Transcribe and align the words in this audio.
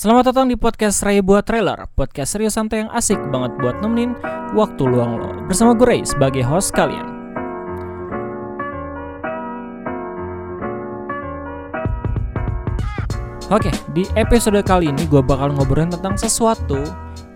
Selamat 0.00 0.32
datang 0.32 0.48
di 0.48 0.56
podcast 0.56 1.04
Ray 1.04 1.20
Buat 1.20 1.44
Trailer 1.44 1.84
Podcast 1.92 2.32
serius 2.32 2.56
santai 2.56 2.80
yang 2.80 2.88
asik 2.88 3.20
banget 3.28 3.52
buat 3.60 3.84
nemenin 3.84 4.16
waktu 4.56 4.88
luang 4.88 5.20
lo. 5.20 5.28
Bersama 5.44 5.76
gue 5.76 5.84
Ray 5.84 6.08
sebagai 6.08 6.40
host 6.40 6.72
kalian. 6.72 7.04
Oke, 13.52 13.68
di 13.92 14.08
episode 14.16 14.64
kali 14.64 14.88
ini 14.88 15.04
gue 15.04 15.20
bakal 15.20 15.52
ngobrolin 15.52 15.92
tentang 15.92 16.16
sesuatu 16.16 16.80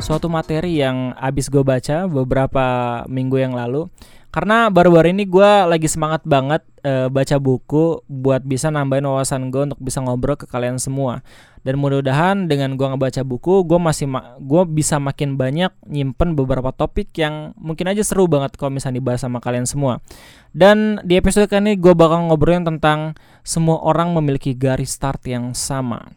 Suatu 0.01 0.27
materi 0.27 0.81
yang 0.81 1.13
abis 1.21 1.53
gue 1.53 1.63
baca 1.63 2.05
beberapa 2.11 2.65
minggu 3.07 3.45
yang 3.45 3.53
lalu 3.55 3.87
karena 4.35 4.67
baru-baru 4.67 5.15
ini 5.15 5.31
gue 5.31 5.51
lagi 5.71 5.87
semangat 5.87 6.27
banget 6.27 6.67
uh, 6.83 7.07
baca 7.07 7.39
buku 7.39 8.03
buat 8.11 8.43
bisa 8.43 8.67
nambahin 8.67 9.07
wawasan 9.07 9.55
gue 9.55 9.71
untuk 9.71 9.79
bisa 9.79 10.03
ngobrol 10.03 10.35
ke 10.35 10.51
kalian 10.51 10.83
semua. 10.83 11.23
Dan 11.63 11.79
mudah-mudahan 11.79 12.51
dengan 12.51 12.75
gue 12.75 12.83
ngebaca 12.83 13.23
buku, 13.23 13.63
gue 13.63 13.79
masih 13.79 14.11
ma 14.11 14.35
gue 14.43 14.67
bisa 14.67 14.99
makin 14.99 15.39
banyak 15.39 15.71
nyimpen 15.87 16.35
beberapa 16.35 16.75
topik 16.75 17.15
yang 17.15 17.55
mungkin 17.55 17.95
aja 17.95 18.03
seru 18.03 18.27
banget 18.27 18.59
kalau 18.59 18.75
misalnya 18.75 18.99
dibahas 18.99 19.23
sama 19.23 19.39
kalian 19.39 19.71
semua. 19.71 20.03
Dan 20.51 20.99
di 21.07 21.15
episode 21.15 21.47
kali 21.47 21.71
ini 21.71 21.73
gue 21.79 21.95
bakal 21.95 22.27
ngobrolin 22.27 22.67
tentang 22.67 23.15
semua 23.47 23.87
orang 23.87 24.11
memiliki 24.19 24.51
garis 24.59 24.99
start 24.99 25.23
yang 25.31 25.55
sama. 25.55 26.11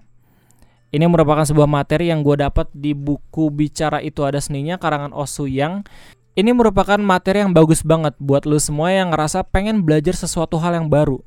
Ini 0.89 1.05
merupakan 1.05 1.45
sebuah 1.45 1.69
materi 1.69 2.09
yang 2.09 2.25
gue 2.25 2.41
dapat 2.41 2.73
di 2.73 2.97
buku 2.97 3.53
Bicara 3.53 4.01
Itu 4.01 4.25
Ada 4.25 4.41
Seninya 4.41 4.81
karangan 4.81 5.13
Osu 5.13 5.45
Yang 5.45 5.85
ini 6.37 6.53
merupakan 6.53 7.01
materi 7.01 7.41
yang 7.41 7.49
bagus 7.49 7.81
banget 7.81 8.13
buat 8.21 8.45
lu 8.45 8.61
semua 8.61 8.93
yang 8.93 9.09
ngerasa 9.09 9.41
pengen 9.49 9.81
belajar 9.81 10.13
sesuatu 10.13 10.61
hal 10.61 10.77
yang 10.77 10.85
baru. 10.85 11.17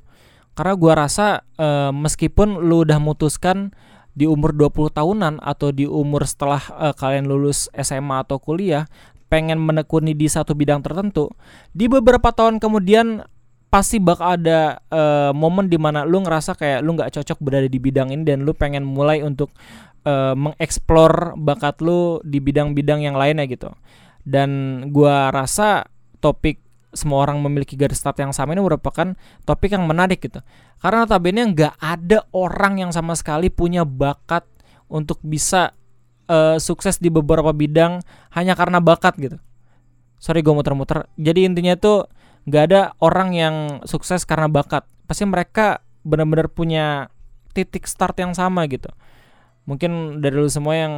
Karena 0.55 0.79
gua 0.79 0.95
rasa 0.95 1.43
e, 1.59 1.91
meskipun 1.91 2.63
lu 2.63 2.87
udah 2.87 3.03
mutuskan 3.03 3.75
di 4.15 4.31
umur 4.31 4.55
20 4.55 4.95
tahunan 4.95 5.35
atau 5.43 5.75
di 5.75 5.83
umur 5.83 6.23
setelah 6.23 6.63
e, 6.63 6.87
kalian 6.95 7.27
lulus 7.27 7.67
SMA 7.75 8.23
atau 8.23 8.39
kuliah 8.39 8.87
pengen 9.27 9.59
menekuni 9.59 10.15
di 10.15 10.31
satu 10.31 10.55
bidang 10.55 10.83
tertentu, 10.83 11.31
di 11.75 11.91
beberapa 11.91 12.31
tahun 12.31 12.63
kemudian 12.63 13.27
pasti 13.71 13.99
bakal 14.03 14.39
ada 14.39 14.79
e, 14.91 15.03
momen 15.35 15.67
di 15.67 15.79
mana 15.79 16.07
lu 16.07 16.23
ngerasa 16.23 16.55
kayak 16.55 16.87
lu 16.87 16.95
nggak 16.95 17.15
cocok 17.19 17.39
berada 17.43 17.67
di 17.67 17.79
bidang 17.83 18.15
ini 18.15 18.23
dan 18.27 18.47
lu 18.47 18.55
pengen 18.55 18.87
mulai 18.87 19.23
untuk 19.23 19.51
e, 20.07 20.15
mengeksplor 20.39 21.35
bakat 21.39 21.79
lu 21.83 22.19
di 22.27 22.43
bidang-bidang 22.43 23.03
yang 23.07 23.15
lainnya 23.19 23.47
gitu 23.47 23.71
dan 24.25 24.51
gua 24.93 25.33
rasa 25.33 25.89
topik 26.21 26.61
semua 26.91 27.23
orang 27.23 27.39
memiliki 27.39 27.79
garis 27.79 28.03
start 28.03 28.19
yang 28.19 28.35
sama 28.35 28.55
ini 28.55 28.63
merupakan 28.63 29.15
topik 29.47 29.71
yang 29.71 29.87
menarik 29.87 30.19
gitu. 30.19 30.43
Karena 30.83 31.07
notabene 31.07 31.47
nggak 31.55 31.75
ada 31.79 32.27
orang 32.35 32.83
yang 32.83 32.91
sama 32.91 33.15
sekali 33.15 33.47
punya 33.47 33.87
bakat 33.87 34.43
untuk 34.91 35.23
bisa 35.23 35.79
uh, 36.27 36.59
sukses 36.59 36.99
di 36.99 37.09
beberapa 37.09 37.55
bidang 37.55 38.03
hanya 38.35 38.59
karena 38.59 38.83
bakat 38.83 39.15
gitu. 39.23 39.39
Sorry 40.19 40.43
gue 40.43 40.53
muter-muter. 40.53 41.07
Jadi 41.17 41.47
intinya 41.47 41.79
tuh 41.79 42.11
nggak 42.45 42.63
ada 42.71 42.81
orang 42.99 43.31
yang 43.39 43.57
sukses 43.87 44.27
karena 44.27 44.51
bakat. 44.51 44.83
Pasti 45.07 45.25
mereka 45.25 45.87
benar-benar 46.03 46.51
punya 46.51 47.09
titik 47.55 47.87
start 47.87 48.19
yang 48.19 48.35
sama 48.35 48.67
gitu. 48.67 48.91
Mungkin 49.65 50.19
dari 50.19 50.35
lu 50.35 50.51
semua 50.51 50.75
yang 50.75 50.95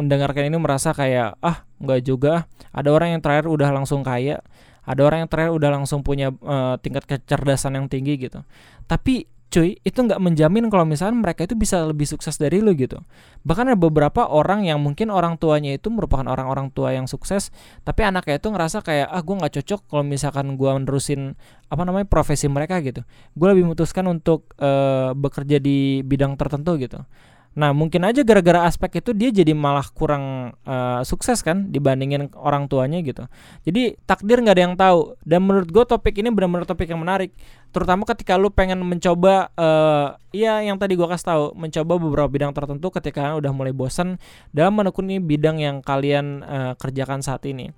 mendengarkan 0.00 0.48
ini 0.48 0.56
merasa 0.56 0.96
kayak 0.96 1.36
ah 1.44 1.64
nggak 1.80 2.00
juga 2.04 2.48
ada 2.72 2.88
orang 2.92 3.16
yang 3.16 3.20
terakhir 3.22 3.46
udah 3.48 3.70
langsung 3.72 4.00
kaya 4.00 4.40
ada 4.84 5.00
orang 5.06 5.24
yang 5.26 5.30
terakhir 5.30 5.52
udah 5.54 5.70
langsung 5.70 6.00
punya 6.02 6.32
uh, 6.42 6.74
tingkat 6.80 7.06
kecerdasan 7.06 7.76
yang 7.76 7.86
tinggi 7.86 8.16
gitu. 8.16 8.42
Tapi 8.88 9.28
cuy 9.50 9.82
itu 9.82 9.98
nggak 9.98 10.22
menjamin 10.22 10.70
kalau 10.70 10.86
misalnya 10.86 11.18
mereka 11.18 11.42
itu 11.42 11.58
bisa 11.58 11.82
lebih 11.82 12.06
sukses 12.06 12.38
dari 12.38 12.62
lu 12.62 12.70
gitu. 12.78 13.02
Bahkan 13.42 13.74
ada 13.74 13.78
beberapa 13.78 14.30
orang 14.30 14.66
yang 14.66 14.78
mungkin 14.78 15.10
orang 15.10 15.36
tuanya 15.36 15.74
itu 15.74 15.90
merupakan 15.90 16.22
orang-orang 16.26 16.70
tua 16.70 16.94
yang 16.94 17.10
sukses 17.10 17.50
tapi 17.82 18.06
anaknya 18.06 18.38
itu 18.38 18.46
ngerasa 18.46 18.82
kayak 18.86 19.10
ah 19.10 19.22
gue 19.22 19.34
nggak 19.42 19.52
cocok 19.60 19.80
kalau 19.90 20.04
misalkan 20.06 20.54
gue 20.54 20.70
menerusin 20.70 21.34
apa 21.66 21.82
namanya 21.82 22.06
profesi 22.06 22.46
mereka 22.46 22.78
gitu. 22.80 23.02
Gue 23.34 23.46
lebih 23.50 23.66
memutuskan 23.66 24.06
untuk 24.06 24.54
uh, 24.62 25.12
bekerja 25.18 25.58
di 25.58 26.06
bidang 26.06 26.38
tertentu 26.38 26.78
gitu 26.78 27.02
Nah 27.50 27.74
mungkin 27.74 28.06
aja 28.06 28.22
gara-gara 28.22 28.62
aspek 28.62 29.02
itu 29.02 29.10
dia 29.10 29.34
jadi 29.34 29.50
malah 29.58 29.82
kurang 29.90 30.54
uh, 30.62 31.02
sukses 31.02 31.42
kan 31.42 31.66
dibandingin 31.74 32.30
orang 32.38 32.70
tuanya 32.70 33.02
gitu. 33.02 33.26
Jadi 33.66 33.98
takdir 34.06 34.38
nggak 34.38 34.54
ada 34.54 34.62
yang 34.62 34.76
tahu. 34.78 35.18
Dan 35.26 35.42
menurut 35.42 35.66
gue 35.66 35.82
topik 35.82 36.14
ini 36.22 36.30
benar-benar 36.30 36.62
topik 36.62 36.86
yang 36.86 37.02
menarik. 37.02 37.34
Terutama 37.74 38.06
ketika 38.06 38.38
lu 38.38 38.54
pengen 38.54 38.78
mencoba, 38.86 39.50
uh, 39.58 40.14
ya 40.30 40.62
yang 40.62 40.78
tadi 40.78 40.94
gue 40.94 41.06
kasih 41.10 41.26
tahu, 41.26 41.44
mencoba 41.58 41.92
beberapa 41.98 42.28
bidang 42.30 42.54
tertentu 42.54 42.86
ketika 42.94 43.34
udah 43.34 43.50
mulai 43.50 43.74
bosan 43.74 44.22
dalam 44.54 44.78
menekuni 44.78 45.18
bidang 45.18 45.58
yang 45.58 45.82
kalian 45.82 46.46
uh, 46.46 46.72
kerjakan 46.78 47.22
saat 47.22 47.42
ini. 47.50 47.74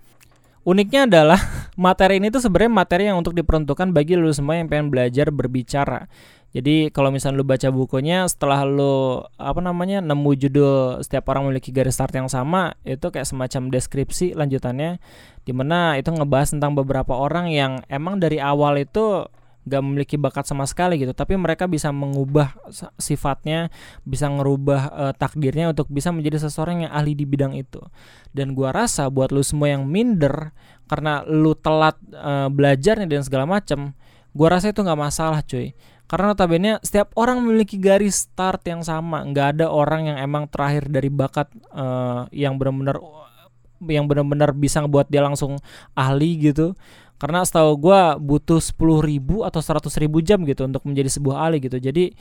Uniknya 0.62 1.10
adalah 1.10 1.40
materi 1.80 2.22
ini 2.22 2.30
tuh 2.30 2.44
sebenarnya 2.44 2.72
materi 2.72 3.02
yang 3.10 3.18
untuk 3.18 3.34
diperuntukkan 3.34 3.90
bagi 3.90 4.14
lu 4.14 4.30
semua 4.30 4.60
yang 4.60 4.70
pengen 4.70 4.92
belajar 4.92 5.32
berbicara. 5.34 6.06
Jadi 6.52 6.92
kalau 6.92 7.08
misalnya 7.08 7.40
lu 7.40 7.48
baca 7.48 7.68
bukunya 7.72 8.28
setelah 8.28 8.68
lu 8.68 9.24
apa 9.40 9.60
namanya 9.64 10.04
nemu 10.04 10.30
judul 10.36 11.00
setiap 11.00 11.32
orang 11.32 11.48
memiliki 11.48 11.72
garis 11.72 11.96
start 11.96 12.12
yang 12.12 12.28
sama 12.28 12.76
itu 12.84 13.08
kayak 13.08 13.24
semacam 13.24 13.72
deskripsi 13.72 14.36
lanjutannya 14.36 15.00
di 15.48 15.52
mana 15.56 15.96
itu 15.96 16.12
ngebahas 16.12 16.52
tentang 16.52 16.76
beberapa 16.76 17.16
orang 17.16 17.48
yang 17.48 17.80
emang 17.88 18.20
dari 18.20 18.36
awal 18.36 18.76
itu 18.76 19.24
gak 19.62 19.82
memiliki 19.82 20.18
bakat 20.18 20.42
sama 20.42 20.66
sekali 20.66 20.98
gitu. 20.98 21.14
Tapi 21.14 21.38
mereka 21.38 21.70
bisa 21.70 21.94
mengubah 21.94 22.52
sifatnya 22.98 23.70
bisa 24.02 24.26
ngerubah 24.26 24.80
uh, 24.90 25.12
takdirnya 25.14 25.70
untuk 25.70 25.86
bisa 25.88 26.10
menjadi 26.10 26.42
seseorang 26.42 26.86
yang 26.86 26.92
ahli 26.92 27.14
di 27.14 27.24
bidang 27.24 27.54
itu. 27.54 27.80
Dan 28.34 28.52
gua 28.52 28.74
rasa 28.74 29.06
buat 29.08 29.30
lu 29.30 29.40
semua 29.40 29.72
yang 29.72 29.86
minder 29.86 30.50
karena 30.90 31.22
lu 31.24 31.54
telat 31.56 31.96
uh, 32.12 32.50
belajarnya 32.50 33.06
dan 33.06 33.22
segala 33.22 33.46
macam 33.46 33.94
gua 34.34 34.58
rasa 34.58 34.74
itu 34.74 34.82
nggak 34.82 35.00
masalah 35.00 35.40
cuy 35.46 35.72
karena 36.12 36.36
notabene 36.36 36.76
setiap 36.84 37.16
orang 37.16 37.40
memiliki 37.40 37.80
garis 37.80 38.28
start 38.28 38.60
yang 38.68 38.84
sama. 38.84 39.24
Nggak 39.24 39.56
ada 39.56 39.72
orang 39.72 40.12
yang 40.12 40.20
emang 40.20 40.44
terakhir 40.44 40.92
dari 40.92 41.08
bakat 41.08 41.48
uh, 41.72 42.28
yang 42.28 42.60
benar-benar 42.60 43.00
yang 43.88 44.04
benar-benar 44.04 44.52
bisa 44.52 44.84
ngebuat 44.84 45.08
dia 45.08 45.24
langsung 45.24 45.56
ahli 45.96 46.52
gitu. 46.52 46.76
Karena 47.16 47.40
setahu 47.40 47.80
gue 47.80 48.00
butuh 48.20 48.60
10 48.60 48.76
ribu 49.08 49.40
atau 49.40 49.64
100 49.64 49.88
ribu 50.04 50.20
jam 50.20 50.44
gitu 50.44 50.68
untuk 50.68 50.84
menjadi 50.84 51.08
sebuah 51.16 51.48
ahli 51.48 51.64
gitu. 51.64 51.80
Jadi 51.80 52.12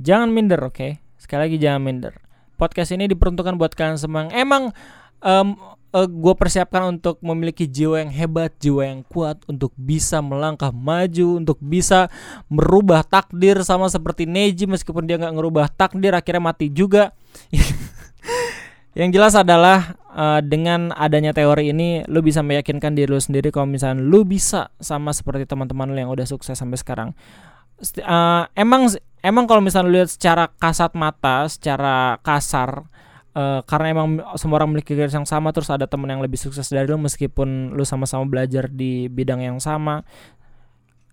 jangan 0.00 0.32
minder 0.32 0.64
oke? 0.64 0.80
Okay? 0.80 1.04
sekali 1.20 1.52
lagi 1.52 1.56
jangan 1.60 1.84
minder. 1.84 2.14
Podcast 2.56 2.96
ini 2.96 3.04
diperuntukkan 3.12 3.60
buat 3.60 3.76
kalian 3.76 4.00
semua 4.00 4.32
emang 4.32 4.72
um, 5.20 5.52
uh, 5.94 6.02
eh, 6.02 6.08
gue 6.10 6.34
persiapkan 6.34 6.90
untuk 6.90 7.22
memiliki 7.22 7.70
jiwa 7.70 8.02
yang 8.02 8.10
hebat, 8.10 8.50
jiwa 8.58 8.82
yang 8.82 9.00
kuat 9.06 9.38
untuk 9.46 9.70
bisa 9.78 10.18
melangkah 10.18 10.74
maju, 10.74 11.38
untuk 11.38 11.62
bisa 11.62 12.10
merubah 12.50 13.06
takdir 13.06 13.62
sama 13.62 13.86
seperti 13.86 14.26
Neji 14.26 14.66
meskipun 14.66 15.06
dia 15.06 15.16
nggak 15.16 15.34
ngerubah 15.38 15.70
takdir 15.70 16.12
akhirnya 16.18 16.42
mati 16.42 16.66
juga. 16.74 17.14
yang 18.98 19.10
jelas 19.14 19.34
adalah 19.38 19.94
uh, 20.10 20.42
dengan 20.42 20.90
adanya 20.94 21.34
teori 21.34 21.70
ini 21.74 22.06
lu 22.06 22.22
bisa 22.22 22.42
meyakinkan 22.46 22.94
diri 22.94 23.10
lu 23.10 23.18
sendiri 23.18 23.50
kalau 23.50 23.66
misalnya 23.66 24.02
lu 24.02 24.22
bisa 24.22 24.70
sama 24.78 25.10
seperti 25.10 25.46
teman-teman 25.46 25.90
lu 25.90 25.98
yang 25.98 26.10
udah 26.10 26.26
sukses 26.26 26.58
sampai 26.58 26.78
sekarang. 26.78 27.10
Uh, 28.06 28.46
emang 28.54 28.86
emang 29.22 29.50
kalau 29.50 29.58
misalnya 29.58 29.86
lu 29.90 29.94
lihat 30.02 30.10
secara 30.10 30.50
kasat 30.58 30.94
mata, 30.94 31.46
secara 31.50 32.18
kasar 32.22 32.86
uh, 33.34 33.60
karena 33.66 33.86
emang 33.92 34.06
semua 34.38 34.62
orang 34.62 34.72
memiliki 34.72 34.94
garis 34.96 35.12
yang 35.12 35.28
sama 35.28 35.50
terus 35.50 35.68
ada 35.68 35.84
teman 35.84 36.08
yang 36.08 36.22
lebih 36.22 36.38
sukses 36.38 36.70
dari 36.70 36.86
lu 36.88 36.96
meskipun 36.96 37.74
lu 37.74 37.84
sama-sama 37.84 38.24
belajar 38.24 38.70
di 38.70 39.10
bidang 39.10 39.42
yang 39.44 39.58
sama. 39.60 40.06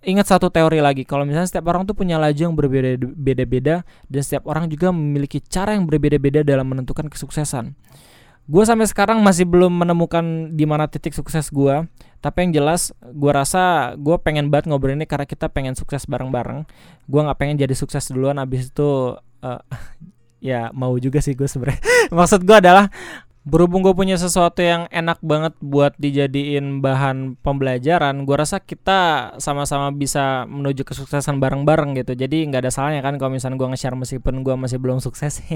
Ingat 0.01 0.33
satu 0.33 0.49
teori 0.49 0.81
lagi 0.81 1.05
kalau 1.05 1.29
misalnya 1.29 1.45
setiap 1.45 1.69
orang 1.69 1.85
tuh 1.85 1.93
punya 1.93 2.17
laju 2.17 2.41
yang 2.41 2.57
berbeda-beda 2.57 3.85
dan 4.09 4.21
setiap 4.25 4.49
orang 4.49 4.65
juga 4.65 4.89
memiliki 4.89 5.37
cara 5.45 5.77
yang 5.77 5.85
berbeda-beda 5.85 6.41
dalam 6.41 6.65
menentukan 6.65 7.05
kesuksesan. 7.05 7.77
Gue 8.49 8.65
sampai 8.65 8.89
sekarang 8.89 9.21
masih 9.21 9.45
belum 9.45 9.69
menemukan 9.69 10.57
di 10.57 10.65
mana 10.65 10.89
titik 10.89 11.13
sukses 11.13 11.53
gue 11.53 11.85
tapi 12.17 12.37
yang 12.49 12.61
jelas 12.61 12.93
gue 13.01 13.29
rasa 13.29 13.93
gue 13.97 14.17
pengen 14.21 14.49
banget 14.49 14.69
ngobrol 14.69 14.97
ini 14.97 15.05
karena 15.05 15.29
kita 15.29 15.53
pengen 15.53 15.77
sukses 15.77 16.09
bareng-bareng. 16.09 16.65
Gue 17.05 17.21
nggak 17.21 17.37
pengen 17.37 17.61
jadi 17.61 17.77
sukses 17.77 18.09
duluan 18.09 18.41
abis 18.41 18.73
itu 18.73 19.21
uh, 19.21 19.61
ya 20.41 20.73
mau 20.73 20.97
juga 20.97 21.21
sih 21.21 21.37
gue 21.37 21.45
sebenarnya 21.45 21.79
maksud 22.17 22.41
gue 22.43 22.57
adalah 22.57 22.89
berhubung 23.41 23.81
gue 23.81 23.93
punya 23.97 24.21
sesuatu 24.21 24.61
yang 24.61 24.85
enak 24.93 25.17
banget 25.25 25.57
buat 25.65 25.97
dijadiin 25.97 26.77
bahan 26.77 27.41
pembelajaran 27.41 28.25
gue 28.25 28.35
rasa 28.37 28.61
kita 28.61 29.33
sama-sama 29.41 29.89
bisa 29.89 30.45
menuju 30.45 30.85
kesuksesan 30.85 31.41
bareng-bareng 31.41 31.97
gitu 31.97 32.13
jadi 32.13 32.45
nggak 32.45 32.69
ada 32.69 32.71
salahnya 32.73 33.01
kan 33.01 33.17
kalau 33.17 33.33
misalnya 33.33 33.57
gue 33.57 33.69
nge-share 33.73 33.97
meskipun 33.97 34.45
gue 34.45 34.53
masih 34.57 34.77
belum 34.77 35.01
sukses 35.01 35.41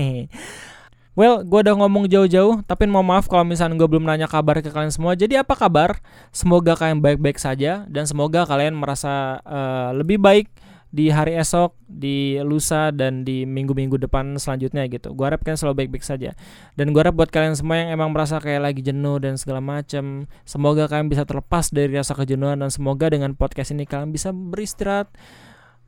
Well, 1.15 1.47
gue 1.47 1.63
udah 1.63 1.79
ngomong 1.79 2.11
jauh-jauh, 2.11 2.59
tapi 2.67 2.91
mau 2.91 2.99
maaf 2.99 3.31
kalau 3.31 3.47
misalnya 3.47 3.79
gue 3.79 3.87
belum 3.87 4.03
nanya 4.03 4.27
kabar 4.27 4.59
ke 4.59 4.67
kalian 4.67 4.91
semua. 4.91 5.15
Jadi 5.15 5.39
apa 5.39 5.55
kabar? 5.55 6.03
Semoga 6.35 6.75
kalian 6.75 6.99
baik-baik 6.99 7.39
saja 7.39 7.87
dan 7.87 8.03
semoga 8.03 8.43
kalian 8.43 8.75
merasa 8.75 9.39
uh, 9.47 9.95
lebih 9.95 10.19
baik 10.19 10.51
di 10.95 11.11
hari 11.11 11.35
esok, 11.35 11.75
di 11.83 12.39
lusa 12.39 12.87
dan 12.95 13.27
di 13.27 13.43
minggu-minggu 13.43 13.99
depan 14.07 14.39
selanjutnya 14.39 14.87
gitu. 14.87 15.11
Gue 15.11 15.27
harap 15.27 15.43
kalian 15.43 15.59
selalu 15.59 15.83
baik-baik 15.83 16.07
saja. 16.07 16.31
Dan 16.79 16.95
gue 16.95 17.01
harap 17.03 17.19
buat 17.19 17.27
kalian 17.27 17.59
semua 17.59 17.83
yang 17.83 17.99
emang 17.99 18.15
merasa 18.15 18.39
kayak 18.39 18.71
lagi 18.71 18.79
jenuh 18.79 19.19
dan 19.19 19.35
segala 19.35 19.59
macam, 19.59 20.23
semoga 20.47 20.87
kalian 20.87 21.11
bisa 21.11 21.27
terlepas 21.27 21.67
dari 21.75 21.91
rasa 21.91 22.15
kejenuhan 22.15 22.63
dan 22.63 22.71
semoga 22.71 23.11
dengan 23.11 23.35
podcast 23.35 23.75
ini 23.75 23.83
kalian 23.83 24.15
bisa 24.15 24.31
beristirahat 24.31 25.11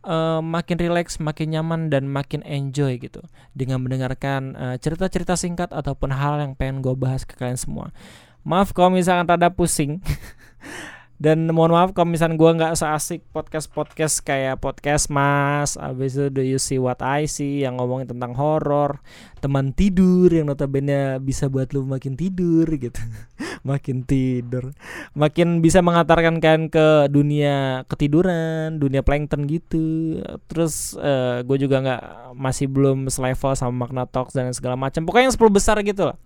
uh, 0.03 0.43
makin 0.43 0.75
rileks, 0.75 1.23
makin 1.23 1.55
nyaman 1.55 1.87
dan 1.87 2.11
makin 2.11 2.43
enjoy 2.43 2.99
gitu 2.99 3.23
dengan 3.55 3.79
mendengarkan 3.79 4.59
cerita 4.83 5.07
cerita-cerita 5.07 5.39
singkat 5.39 5.69
ataupun 5.71 6.11
hal 6.11 6.43
yang 6.43 6.51
pengen 6.51 6.83
gue 6.83 6.91
bahas 6.99 7.23
ke 7.23 7.39
kalian 7.39 7.55
semua. 7.55 7.95
Maaf 8.43 8.75
kalau 8.75 8.91
misalkan 8.91 9.23
rada 9.23 9.47
pusing. 9.47 10.03
Dan 11.17 11.49
mohon 11.49 11.73
maaf 11.73 11.97
kalau 11.97 12.13
misalnya 12.13 12.37
gue 12.37 12.51
nggak 12.61 12.77
seasik 12.77 13.25
podcast-podcast 13.33 14.21
kayak 14.21 14.61
podcast 14.61 15.09
Mas, 15.09 15.73
abis 15.73 16.13
itu 16.13 16.29
Do 16.29 16.45
You 16.45 16.61
See 16.61 16.77
What 16.77 17.01
I 17.01 17.25
See 17.25 17.65
yang 17.65 17.81
ngomongin 17.81 18.13
tentang 18.13 18.37
horor, 18.37 19.01
teman 19.41 19.73
tidur 19.73 20.29
yang 20.29 20.45
notabene 20.45 21.17
bisa 21.17 21.49
buat 21.49 21.73
lu 21.73 21.89
makin 21.89 22.13
tidur 22.13 22.69
gitu, 22.69 23.01
makin 23.69 24.05
tidur, 24.05 24.77
makin 25.17 25.65
bisa 25.65 25.81
mengantarkan 25.81 26.37
kan 26.37 26.69
ke 26.69 27.09
dunia 27.09 27.81
ketiduran, 27.89 28.77
dunia 28.77 29.01
plankton 29.01 29.49
gitu. 29.49 30.21
Terus 30.45 30.93
uh, 31.01 31.41
eh, 31.41 31.49
gue 31.49 31.57
juga 31.65 31.81
nggak 31.81 32.03
masih 32.37 32.69
belum 32.69 33.09
selevel 33.09 33.57
sama 33.57 33.89
Magna 33.89 34.05
Talks 34.05 34.37
dan 34.37 34.53
segala 34.53 34.77
macam. 34.77 35.01
Pokoknya 35.01 35.33
yang 35.33 35.37
10 35.37 35.49
besar 35.49 35.81
gitu 35.81 36.13
lah. 36.13 36.17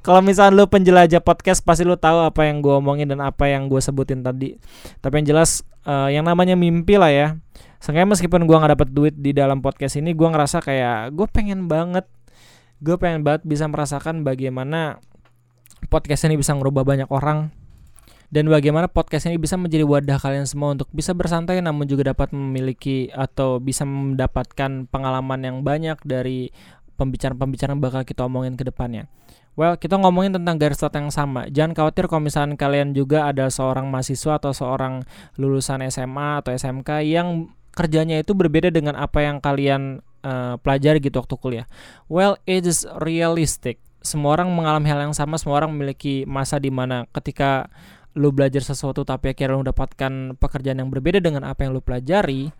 Kalau 0.00 0.24
misalnya 0.24 0.56
lu 0.56 0.64
penjelajah 0.64 1.20
podcast 1.20 1.60
pasti 1.60 1.84
lu 1.84 1.96
tahu 1.96 2.24
apa 2.24 2.48
yang 2.48 2.64
gue 2.64 2.72
omongin 2.72 3.08
dan 3.08 3.20
apa 3.20 3.52
yang 3.52 3.68
gue 3.68 3.80
sebutin 3.80 4.24
tadi. 4.24 4.56
Tapi 5.04 5.20
yang 5.20 5.36
jelas 5.36 5.60
uh, 5.84 6.08
yang 6.08 6.24
namanya 6.24 6.56
mimpi 6.56 6.96
lah 6.96 7.12
ya. 7.12 7.28
Seenggaknya 7.80 8.16
meskipun 8.16 8.48
gue 8.48 8.56
nggak 8.56 8.72
dapat 8.80 8.88
duit 8.92 9.14
di 9.16 9.32
dalam 9.32 9.60
podcast 9.64 9.96
ini, 9.96 10.12
gue 10.12 10.28
ngerasa 10.28 10.60
kayak 10.60 11.16
gue 11.16 11.26
pengen 11.32 11.64
banget, 11.68 12.04
gue 12.80 12.96
pengen 13.00 13.24
banget 13.24 13.44
bisa 13.44 13.64
merasakan 13.68 14.20
bagaimana 14.20 15.00
podcast 15.88 16.28
ini 16.28 16.36
bisa 16.36 16.52
ngerubah 16.52 16.84
banyak 16.84 17.08
orang 17.08 17.48
dan 18.30 18.46
bagaimana 18.46 18.86
podcast 18.86 19.26
ini 19.26 19.42
bisa 19.42 19.58
menjadi 19.58 19.82
wadah 19.82 20.22
kalian 20.22 20.46
semua 20.46 20.70
untuk 20.70 20.86
bisa 20.94 21.10
bersantai 21.10 21.58
namun 21.58 21.90
juga 21.90 22.14
dapat 22.14 22.30
memiliki 22.30 23.10
atau 23.10 23.58
bisa 23.58 23.82
mendapatkan 23.82 24.86
pengalaman 24.86 25.40
yang 25.42 25.56
banyak 25.66 25.98
dari 26.06 26.54
pembicaraan-pembicaraan 26.94 27.82
bakal 27.82 28.06
kita 28.06 28.22
omongin 28.28 28.54
ke 28.54 28.62
depannya. 28.62 29.10
Well, 29.58 29.76
kita 29.76 29.98
ngomongin 29.98 30.38
tentang 30.38 30.56
garis 30.56 30.78
start 30.78 30.94
yang 30.94 31.10
sama. 31.10 31.50
Jangan 31.50 31.74
khawatir 31.74 32.06
kalau 32.06 32.22
misalnya 32.22 32.54
kalian 32.54 32.94
juga 32.94 33.28
ada 33.28 33.50
seorang 33.50 33.90
mahasiswa 33.90 34.38
atau 34.38 34.54
seorang 34.54 35.02
lulusan 35.36 35.82
SMA 35.90 36.40
atau 36.40 36.54
SMK 36.54 37.02
yang 37.04 37.50
kerjanya 37.74 38.22
itu 38.22 38.34
berbeda 38.34 38.70
dengan 38.70 38.98
apa 38.98 39.26
yang 39.26 39.42
kalian 39.42 40.00
uh, 40.22 40.54
pelajari 40.60 41.02
gitu 41.02 41.18
waktu 41.18 41.34
kuliah. 41.36 41.66
Well, 42.06 42.38
it 42.46 42.64
is 42.64 42.86
realistic. 43.02 43.82
Semua 44.00 44.40
orang 44.40 44.48
mengalami 44.54 44.88
hal 44.88 45.00
yang 45.10 45.14
sama, 45.14 45.36
semua 45.36 45.60
orang 45.60 45.76
memiliki 45.76 46.24
masa 46.24 46.56
di 46.56 46.72
mana 46.72 47.04
ketika 47.12 47.68
lu 48.18 48.34
belajar 48.34 48.64
sesuatu 48.64 49.06
tapi 49.06 49.36
akhirnya 49.36 49.54
lu 49.54 49.62
mendapatkan 49.62 50.34
pekerjaan 50.34 50.82
yang 50.82 50.90
berbeda 50.90 51.22
dengan 51.22 51.46
apa 51.46 51.62
yang 51.62 51.76
lu 51.76 51.84
pelajari, 51.84 52.50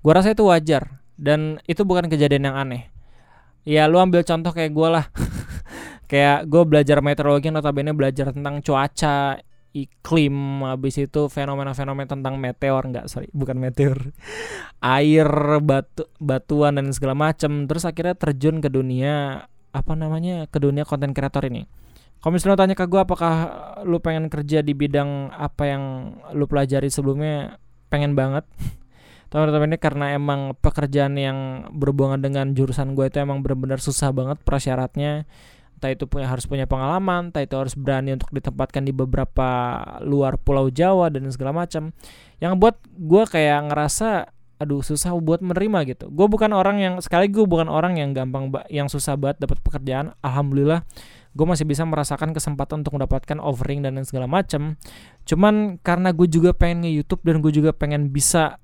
gua 0.00 0.12
rasa 0.18 0.32
itu 0.32 0.48
wajar 0.48 0.98
dan 1.20 1.60
itu 1.68 1.84
bukan 1.84 2.08
kejadian 2.08 2.48
yang 2.50 2.56
aneh. 2.56 2.88
Ya 3.68 3.84
lu 3.84 4.00
ambil 4.00 4.24
contoh 4.24 4.48
kayak 4.48 4.72
gue 4.72 4.88
lah 4.88 5.12
kayak 6.08 6.48
gue 6.48 6.62
belajar 6.64 6.98
meteorologi 7.04 7.52
notabene 7.52 7.92
belajar 7.92 8.32
tentang 8.32 8.64
cuaca 8.64 9.38
iklim 9.76 10.64
habis 10.64 10.96
itu 10.96 11.28
fenomena-fenomena 11.28 12.08
tentang 12.08 12.40
meteor 12.40 12.82
enggak 12.88 13.06
sorry 13.06 13.28
bukan 13.36 13.60
meteor. 13.60 14.10
Air 14.82 15.28
batu 15.60 16.08
batuan 16.18 16.80
dan 16.80 16.90
segala 16.90 17.14
macam 17.14 17.68
terus 17.68 17.84
akhirnya 17.84 18.16
terjun 18.16 18.64
ke 18.64 18.72
dunia 18.72 19.46
apa 19.70 19.92
namanya 19.92 20.48
ke 20.48 20.58
dunia 20.58 20.88
konten 20.88 21.12
kreator 21.12 21.46
ini. 21.46 21.68
Kalau 22.18 22.34
misalnya 22.34 22.58
tanya 22.58 22.74
ke 22.74 22.82
gue 22.90 22.98
apakah 22.98 23.34
lu 23.86 24.02
pengen 24.02 24.26
kerja 24.26 24.58
di 24.58 24.74
bidang 24.74 25.30
apa 25.30 25.70
yang 25.70 25.82
lu 26.34 26.50
pelajari 26.50 26.90
sebelumnya 26.90 27.62
pengen 27.92 28.18
banget. 28.18 28.42
Teman-teman 29.30 29.76
ini 29.76 29.78
karena 29.78 30.16
emang 30.16 30.56
pekerjaan 30.56 31.14
yang 31.20 31.68
berhubungan 31.68 32.18
dengan 32.18 32.56
jurusan 32.56 32.96
gue 32.96 33.12
itu 33.12 33.20
emang 33.20 33.44
benar-benar 33.44 33.76
susah 33.76 34.08
banget 34.08 34.40
prasyaratnya 34.40 35.28
entah 35.78 35.94
itu 35.94 36.10
punya 36.10 36.26
harus 36.26 36.42
punya 36.50 36.66
pengalaman, 36.66 37.30
entah 37.30 37.46
itu 37.46 37.54
harus 37.54 37.78
berani 37.78 38.18
untuk 38.18 38.34
ditempatkan 38.34 38.82
di 38.82 38.90
beberapa 38.90 39.78
luar 40.02 40.34
pulau 40.42 40.66
Jawa 40.74 41.06
dan 41.14 41.30
segala 41.30 41.54
macam. 41.54 41.94
Yang 42.42 42.52
buat 42.58 42.76
gue 42.98 43.22
kayak 43.30 43.70
ngerasa 43.70 44.34
aduh 44.58 44.82
susah 44.82 45.14
buat 45.22 45.38
menerima 45.38 45.86
gitu. 45.86 46.10
Gue 46.10 46.26
bukan 46.26 46.50
orang 46.50 46.82
yang 46.82 46.94
sekali 46.98 47.30
gue 47.30 47.46
bukan 47.46 47.70
orang 47.70 47.94
yang 47.94 48.10
gampang 48.10 48.50
yang 48.66 48.90
susah 48.90 49.14
banget 49.14 49.46
dapat 49.46 49.62
pekerjaan. 49.62 50.18
Alhamdulillah 50.18 50.82
gue 51.38 51.46
masih 51.46 51.62
bisa 51.62 51.86
merasakan 51.86 52.34
kesempatan 52.34 52.82
untuk 52.82 52.98
mendapatkan 52.98 53.38
offering 53.38 53.86
dan 53.86 54.02
segala 54.02 54.26
macam. 54.26 54.74
Cuman 55.22 55.78
karena 55.78 56.10
gue 56.10 56.26
juga 56.26 56.50
pengen 56.50 56.90
nge 56.90 56.92
YouTube 56.98 57.22
dan 57.22 57.38
gue 57.38 57.54
juga 57.54 57.70
pengen 57.70 58.10
bisa 58.10 58.58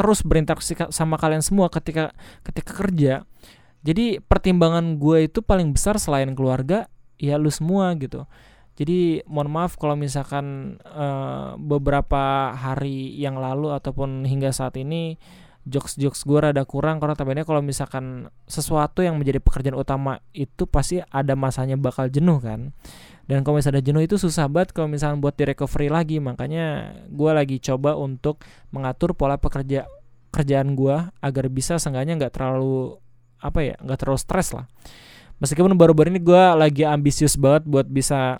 terus 0.00 0.24
berinteraksi 0.24 0.72
sama 0.88 1.20
kalian 1.20 1.44
semua 1.44 1.68
ketika 1.68 2.16
ketika 2.40 2.72
kerja 2.72 3.28
jadi 3.80 4.20
pertimbangan 4.20 5.00
gue 5.00 5.28
itu 5.28 5.40
paling 5.40 5.72
besar 5.72 5.96
selain 5.96 6.32
keluarga 6.36 6.88
ya 7.16 7.36
lu 7.40 7.48
semua 7.52 7.92
gitu. 7.96 8.28
Jadi 8.80 9.20
mohon 9.28 9.52
maaf 9.52 9.76
kalau 9.76 9.92
misalkan 9.92 10.76
uh, 10.88 11.52
beberapa 11.60 12.56
hari 12.56 13.12
yang 13.20 13.36
lalu 13.36 13.76
ataupun 13.76 14.24
hingga 14.24 14.56
saat 14.56 14.80
ini 14.80 15.20
jokes-jokes 15.68 16.24
gue 16.24 16.40
rada 16.40 16.64
kurang 16.64 16.96
karena 16.96 17.12
tampaknya 17.12 17.44
kalau 17.44 17.60
misalkan 17.60 18.32
sesuatu 18.48 19.04
yang 19.04 19.20
menjadi 19.20 19.36
pekerjaan 19.44 19.76
utama 19.76 20.24
itu 20.32 20.64
pasti 20.64 21.04
ada 21.12 21.36
masanya 21.36 21.76
bakal 21.76 22.08
jenuh 22.08 22.40
kan. 22.40 22.72
Dan 23.28 23.44
kalau 23.44 23.60
misalnya 23.60 23.78
ada 23.78 23.84
jenuh 23.84 24.00
itu 24.00 24.16
susah 24.16 24.48
banget 24.48 24.72
kalau 24.72 24.88
misalkan 24.88 25.20
buat 25.20 25.36
di 25.36 25.44
recovery 25.44 25.92
lagi. 25.92 26.16
Makanya 26.16 26.96
gue 27.12 27.30
lagi 27.36 27.60
coba 27.60 28.00
untuk 28.00 28.40
mengatur 28.72 29.12
pola 29.12 29.36
pekerja 29.36 29.84
kerjaan 30.32 30.72
gue 30.72 30.96
agar 31.20 31.44
bisa 31.52 31.76
seenggaknya 31.76 32.16
nggak 32.16 32.32
terlalu 32.32 32.96
apa 33.40 33.60
ya 33.64 33.74
nggak 33.80 33.98
terlalu 34.04 34.20
stres 34.20 34.52
lah. 34.52 34.68
Meskipun 35.40 35.72
baru-baru 35.72 36.12
ini 36.12 36.20
gue 36.20 36.42
lagi 36.54 36.84
ambisius 36.84 37.40
banget 37.40 37.64
buat 37.64 37.88
bisa 37.88 38.38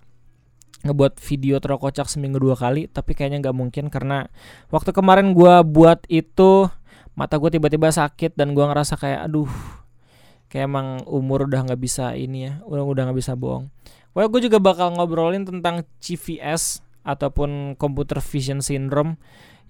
ngebuat 0.81 1.21
video 1.21 1.61
terkocak 1.61 2.09
seminggu 2.09 2.41
dua 2.41 2.57
kali 2.57 2.89
tapi 2.89 3.13
kayaknya 3.13 3.49
nggak 3.49 3.57
mungkin 3.57 3.93
karena 3.93 4.33
waktu 4.73 4.97
kemarin 4.97 5.37
gue 5.37 5.55
buat 5.65 6.09
itu 6.09 6.73
mata 7.13 7.37
gue 7.37 7.53
tiba-tiba 7.53 7.93
sakit 7.93 8.33
dan 8.33 8.57
gue 8.57 8.65
ngerasa 8.65 8.97
kayak 8.97 9.29
aduh 9.29 9.51
kayak 10.49 10.73
emang 10.73 11.05
umur 11.05 11.45
udah 11.45 11.69
nggak 11.69 11.81
bisa 11.81 12.17
ini 12.17 12.49
ya 12.49 12.53
udah 12.65 12.85
udah 12.85 13.03
nggak 13.11 13.19
bisa 13.21 13.37
bohong. 13.37 13.69
Well 14.17 14.29
gue 14.33 14.41
juga 14.49 14.59
bakal 14.59 14.97
ngobrolin 14.97 15.45
tentang 15.45 15.85
CVS 16.01 16.81
ataupun 17.05 17.77
computer 17.77 18.19
vision 18.21 18.61
syndrome 18.61 19.21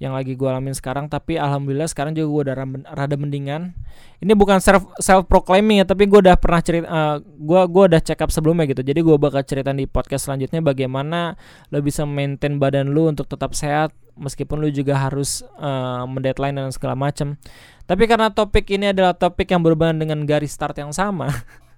yang 0.01 0.17
lagi 0.17 0.33
gue 0.33 0.49
alamin 0.49 0.73
sekarang 0.73 1.13
tapi 1.13 1.37
alhamdulillah 1.37 1.85
sekarang 1.85 2.17
juga 2.17 2.27
gue 2.33 2.41
udah 2.49 2.55
rada 2.97 3.17
mendingan. 3.21 3.77
Ini 4.25 4.33
bukan 4.33 4.57
self 4.59 4.89
self 4.97 5.29
proclaiming 5.29 5.85
ya 5.85 5.87
tapi 5.87 6.09
gue 6.09 6.25
udah 6.25 6.41
pernah 6.41 6.61
cerita 6.65 6.89
uh, 6.89 7.17
gue 7.21 7.61
gue 7.69 7.83
udah 7.93 8.01
check 8.01 8.25
up 8.25 8.33
sebelumnya 8.33 8.65
gitu. 8.65 8.81
Jadi 8.81 9.05
gue 9.05 9.17
bakal 9.21 9.45
cerita 9.45 9.77
di 9.77 9.85
podcast 9.85 10.27
selanjutnya 10.27 10.65
bagaimana 10.65 11.37
lo 11.69 11.79
bisa 11.85 12.09
maintain 12.09 12.57
badan 12.57 12.97
lo 12.97 13.13
untuk 13.13 13.29
tetap 13.29 13.53
sehat 13.53 13.93
meskipun 14.21 14.61
lo 14.61 14.69
juga 14.69 15.01
harus 15.01 15.41
uh, 15.57 16.05
mendeadline 16.05 16.61
dan 16.61 16.71
segala 16.71 16.93
macam 16.93 17.41
tapi 17.89 18.05
karena 18.05 18.29
topik 18.31 18.69
ini 18.71 18.93
adalah 18.93 19.17
topik 19.17 19.49
yang 19.49 19.65
berhubungan 19.65 19.97
dengan 19.97 20.29
garis 20.29 20.53
start 20.53 20.77
yang 20.77 20.93
sama 20.93 21.33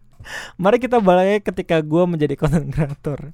mari 0.62 0.82
kita 0.82 0.98
balik 0.98 1.46
ketika 1.46 1.78
gue 1.80 2.04
menjadi 2.04 2.34
content 2.40 2.68
creator 2.68 3.30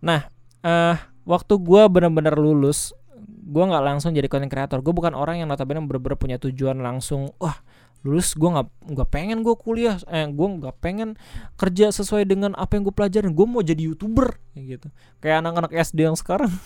nah 0.00 0.26
uh, 0.64 0.96
waktu 1.28 1.54
gue 1.60 1.82
benar-benar 1.92 2.34
lulus 2.40 2.96
gue 3.46 3.64
nggak 3.64 3.84
langsung 3.86 4.10
jadi 4.10 4.26
content 4.26 4.50
creator. 4.50 4.82
Gue 4.82 4.90
bukan 4.90 5.14
orang 5.14 5.38
yang 5.38 5.46
notabene 5.46 5.78
bener-bener 5.86 6.18
punya 6.18 6.36
tujuan 6.42 6.82
langsung 6.82 7.30
wah 7.38 7.62
lulus. 8.02 8.34
Gue 8.34 8.50
nggak 8.50 8.66
nggak 8.92 9.08
pengen 9.08 9.46
gue 9.46 9.54
kuliah 9.54 9.96
eh 10.10 10.26
gue 10.26 10.48
nggak 10.58 10.74
pengen 10.82 11.14
kerja 11.54 11.94
sesuai 11.94 12.26
dengan 12.26 12.58
apa 12.58 12.74
yang 12.74 12.82
gue 12.90 12.94
pelajarin. 12.94 13.30
Gue 13.30 13.46
mau 13.46 13.62
jadi 13.62 13.86
youtuber 13.86 14.42
kayak 14.52 14.64
gitu. 14.66 14.88
Kayak 15.22 15.46
anak-anak 15.46 15.72
SD 15.72 15.98
yang 16.10 16.18
sekarang. 16.18 16.50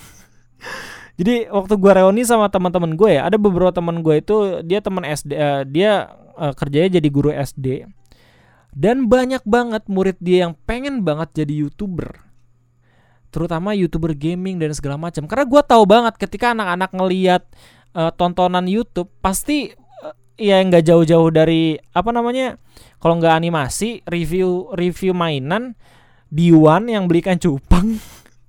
Jadi 1.21 1.53
waktu 1.53 1.77
gue 1.77 1.93
reuni 1.93 2.25
sama 2.25 2.49
teman-teman 2.49 2.97
gue 2.97 3.21
ya 3.21 3.29
ada 3.29 3.37
beberapa 3.37 3.69
teman 3.69 4.01
gue 4.01 4.25
itu 4.25 4.65
dia 4.65 4.81
teman 4.81 5.05
SD 5.05 5.37
uh, 5.37 5.37
eh, 5.37 5.63
dia 5.69 6.17
uh, 6.41 6.57
kerjanya 6.57 6.97
jadi 6.97 7.09
guru 7.13 7.29
SD 7.29 7.85
dan 8.73 9.05
banyak 9.05 9.45
banget 9.45 9.85
murid 9.85 10.17
dia 10.17 10.49
yang 10.49 10.57
pengen 10.65 11.05
banget 11.05 11.45
jadi 11.45 11.69
youtuber 11.69 12.30
terutama 13.31 13.73
youtuber 13.73 14.13
gaming 14.13 14.59
dan 14.59 14.75
segala 14.75 14.99
macam. 14.99 15.25
Karena 15.31 15.47
gue 15.47 15.63
tahu 15.63 15.83
banget 15.87 16.15
ketika 16.19 16.53
anak-anak 16.53 16.91
ngeliat 16.93 17.43
uh, 17.95 18.11
tontonan 18.15 18.67
YouTube 18.67 19.11
pasti 19.23 19.71
uh, 20.03 20.15
ya 20.37 20.61
nggak 20.63 20.85
jauh-jauh 20.87 21.31
dari 21.31 21.79
apa 21.95 22.11
namanya 22.11 22.59
kalau 23.01 23.17
nggak 23.19 23.35
animasi 23.35 24.05
review 24.07 24.69
review 24.77 25.17
mainan 25.17 25.75
Diwan 26.31 26.87
yang 26.87 27.11
belikan 27.11 27.43
cupang 27.43 27.99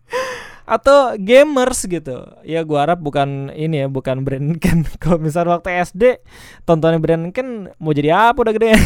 atau 0.77 1.17
gamers 1.17 1.89
gitu. 1.89 2.29
Ya 2.45 2.61
gua 2.61 2.85
harap 2.85 3.01
bukan 3.01 3.49
ini 3.57 3.81
ya 3.81 3.87
bukan 3.89 4.21
brand 4.21 4.61
kan 4.61 4.85
kalau 5.01 5.17
misal 5.17 5.49
waktu 5.49 5.81
SD 5.81 6.21
tontonan 6.69 7.01
brand 7.01 7.33
kan 7.33 7.73
mau 7.81 7.89
jadi 7.89 8.13
apa 8.13 8.37
udah 8.37 8.53
gede 8.53 8.77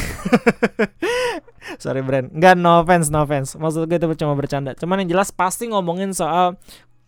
sorry 1.80 2.02
brand. 2.04 2.32
Nggak 2.32 2.56
no 2.60 2.82
offense 2.84 3.08
no 3.12 3.24
offense. 3.24 3.56
Maksud 3.56 3.88
gue 3.88 3.98
itu 3.98 4.08
cuma 4.22 4.34
bercanda. 4.38 4.76
Cuman 4.76 5.04
yang 5.04 5.18
jelas 5.18 5.30
pasti 5.32 5.70
ngomongin 5.72 6.12
soal 6.12 6.56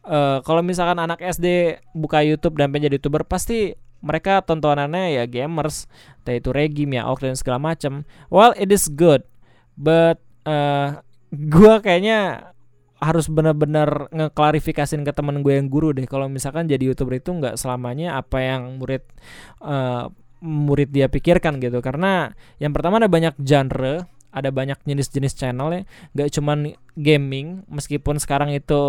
uh, 0.08 0.40
kalau 0.42 0.62
misalkan 0.64 0.98
anak 0.98 1.20
SD 1.20 1.80
buka 1.94 2.24
YouTube 2.24 2.58
dan 2.58 2.72
pengen 2.72 2.90
jadi 2.92 2.98
youtuber 3.00 3.28
pasti 3.28 3.76
mereka 4.00 4.46
tontonannya 4.46 5.18
ya 5.18 5.24
gamers, 5.26 5.90
yaitu 6.24 6.54
Regi, 6.54 6.86
Mia 6.86 7.10
Ok 7.10 7.26
dan 7.26 7.34
segala 7.34 7.58
macam. 7.58 8.06
Well, 8.30 8.54
it 8.54 8.70
is 8.70 8.88
good, 8.88 9.26
but 9.74 10.22
uh, 10.46 11.02
gua 11.34 11.82
kayaknya 11.82 12.54
harus 12.98 13.30
benar-benar 13.30 14.10
ngeklarifikasiin 14.10 15.06
ke 15.06 15.14
teman 15.14 15.46
gue 15.46 15.54
yang 15.54 15.70
guru 15.70 15.94
deh. 15.94 16.10
Kalau 16.10 16.26
misalkan 16.26 16.66
jadi 16.66 16.82
youtuber 16.94 17.22
itu 17.22 17.30
nggak 17.30 17.54
selamanya 17.54 18.18
apa 18.18 18.42
yang 18.42 18.82
murid 18.82 19.06
uh, 19.62 20.10
murid 20.42 20.90
dia 20.90 21.06
pikirkan 21.06 21.62
gitu. 21.62 21.78
Karena 21.86 22.34
yang 22.58 22.74
pertama 22.74 22.98
ada 22.98 23.10
banyak 23.10 23.38
genre 23.38 24.10
ada 24.32 24.50
banyak 24.52 24.78
jenis-jenis 24.84 25.34
channel 25.34 25.70
ya. 25.74 25.82
Nggak 26.14 26.30
cuman 26.38 26.58
gaming 26.98 27.64
meskipun 27.72 28.20
sekarang 28.22 28.54
itu 28.54 28.80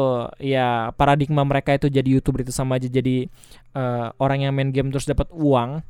ya 0.42 0.92
paradigma 0.97 1.45
mereka 1.45 1.76
itu 1.76 1.88
jadi 1.92 2.07
youtuber 2.07 2.42
itu 2.42 2.52
sama 2.52 2.76
aja 2.76 2.88
jadi 2.88 3.28
uh, 3.76 4.12
orang 4.18 4.49
yang 4.49 4.52
main 4.54 4.75
game 4.75 4.90
terus 4.90 5.09
dapat 5.09 5.30
uang. 5.33 5.83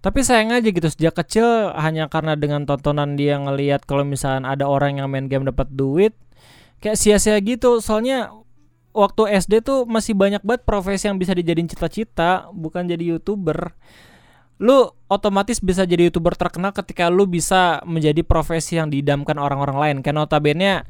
Tapi 0.00 0.24
sayang 0.24 0.56
aja 0.56 0.64
gitu 0.64 0.88
sejak 0.88 1.12
kecil 1.12 1.76
hanya 1.76 2.08
karena 2.08 2.32
dengan 2.32 2.64
tontonan 2.64 3.20
dia 3.20 3.36
ngelihat 3.36 3.84
kalau 3.84 4.00
misalnya 4.00 4.48
ada 4.48 4.64
orang 4.64 4.96
yang 4.96 5.12
main 5.12 5.28
game 5.28 5.44
dapat 5.44 5.68
duit 5.68 6.16
kayak 6.80 6.96
sia-sia 6.96 7.36
gitu. 7.44 7.84
Soalnya 7.84 8.32
waktu 8.96 9.28
SD 9.38 9.62
tuh 9.62 9.84
masih 9.86 10.16
banyak 10.18 10.42
banget 10.42 10.62
profesi 10.66 11.06
yang 11.06 11.20
bisa 11.20 11.36
dijadiin 11.36 11.70
cita-cita 11.70 12.50
bukan 12.50 12.88
jadi 12.90 13.16
youtuber 13.16 13.76
lu 14.60 14.92
otomatis 15.08 15.56
bisa 15.64 15.88
jadi 15.88 16.12
youtuber 16.12 16.36
terkenal 16.36 16.76
ketika 16.76 17.08
lu 17.08 17.24
bisa 17.24 17.80
menjadi 17.88 18.20
profesi 18.20 18.76
yang 18.76 18.92
didamkan 18.92 19.40
orang-orang 19.40 19.78
lain. 19.80 19.96
Kan 20.04 20.20
notabene 20.20 20.84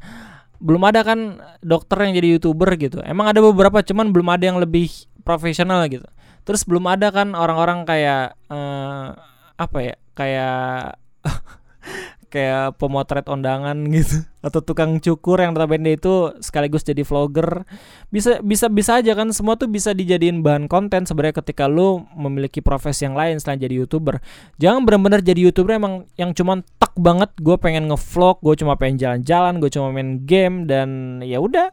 belum 0.61 0.83
ada 0.85 1.01
kan 1.01 1.39
dokter 1.63 2.03
yang 2.03 2.13
jadi 2.13 2.27
youtuber 2.37 2.69
gitu. 2.75 2.99
Emang 3.07 3.31
ada 3.31 3.39
beberapa 3.39 3.79
cuman 3.79 4.11
belum 4.11 4.27
ada 4.27 4.43
yang 4.43 4.59
lebih 4.59 4.91
profesional 5.23 5.87
gitu. 5.87 6.05
Terus 6.43 6.67
belum 6.67 6.83
ada 6.91 7.15
kan 7.15 7.31
orang-orang 7.31 7.87
kayak 7.87 8.35
uh, 8.51 9.15
apa 9.55 9.77
ya 9.79 9.95
kayak 10.19 10.99
kayak 12.31 12.79
pemotret 12.79 13.27
undangan 13.27 13.75
gitu 13.95 14.23
atau 14.41 14.57
tukang 14.63 14.97
cukur 14.97 15.37
yang 15.37 15.53
notabene 15.53 15.99
itu 15.99 16.33
sekaligus 16.41 16.81
jadi 16.81 17.05
vlogger. 17.05 17.61
Bisa 18.09 18.41
bisa 18.41 18.71
bisa 18.73 18.97
aja 18.97 19.13
kan 19.13 19.29
semua 19.29 19.53
tuh 19.53 19.69
bisa 19.69 19.93
dijadiin 19.93 20.41
bahan 20.41 20.65
konten 20.65 21.05
sebenarnya 21.05 21.43
ketika 21.45 21.69
lu 21.69 22.07
memiliki 22.17 22.63
profesi 22.63 23.05
yang 23.05 23.13
lain 23.13 23.37
selain 23.37 23.61
jadi 23.61 23.85
youtuber. 23.85 24.17
Jangan 24.57 24.81
benar-benar 24.87 25.21
jadi 25.21 25.37
youtuber 25.37 25.77
emang 25.77 26.09
yang 26.17 26.33
cuman 26.33 26.65
tak 26.81 26.97
banget 26.97 27.29
gue 27.37 27.55
pengen 27.61 27.91
ngevlog 27.91 28.41
gue 28.41 28.55
cuma 28.57 28.73
pengen 28.79 28.97
jalan-jalan 28.97 29.61
gue 29.61 29.69
cuma 29.69 29.93
main 29.93 30.25
game 30.25 30.65
dan 30.65 31.21
ya 31.21 31.37
udah 31.37 31.69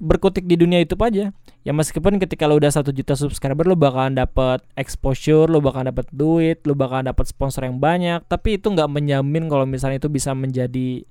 berkutik 0.00 0.48
di 0.48 0.56
dunia 0.56 0.80
YouTube 0.80 1.04
aja 1.04 1.30
ya 1.66 1.74
meskipun 1.74 2.22
ketika 2.22 2.46
lo 2.46 2.56
udah 2.56 2.70
satu 2.70 2.94
juta 2.94 3.18
subscriber 3.18 3.66
lo 3.66 3.74
bakalan 3.74 4.14
dapat 4.14 4.62
exposure 4.78 5.50
lo 5.50 5.58
bakalan 5.58 5.90
dapat 5.90 6.06
duit 6.14 6.62
lo 6.64 6.72
bakalan 6.78 7.10
dapat 7.10 7.26
sponsor 7.26 7.66
yang 7.66 7.82
banyak. 7.82 8.22
Tapi 8.26 8.60
itu 8.60 8.70
nggak 8.70 8.88
menjamin 8.88 9.50
kalau 9.50 9.66
misalnya 9.66 9.98
itu 9.98 10.10
bisa 10.10 10.32
menjadi 10.32 11.02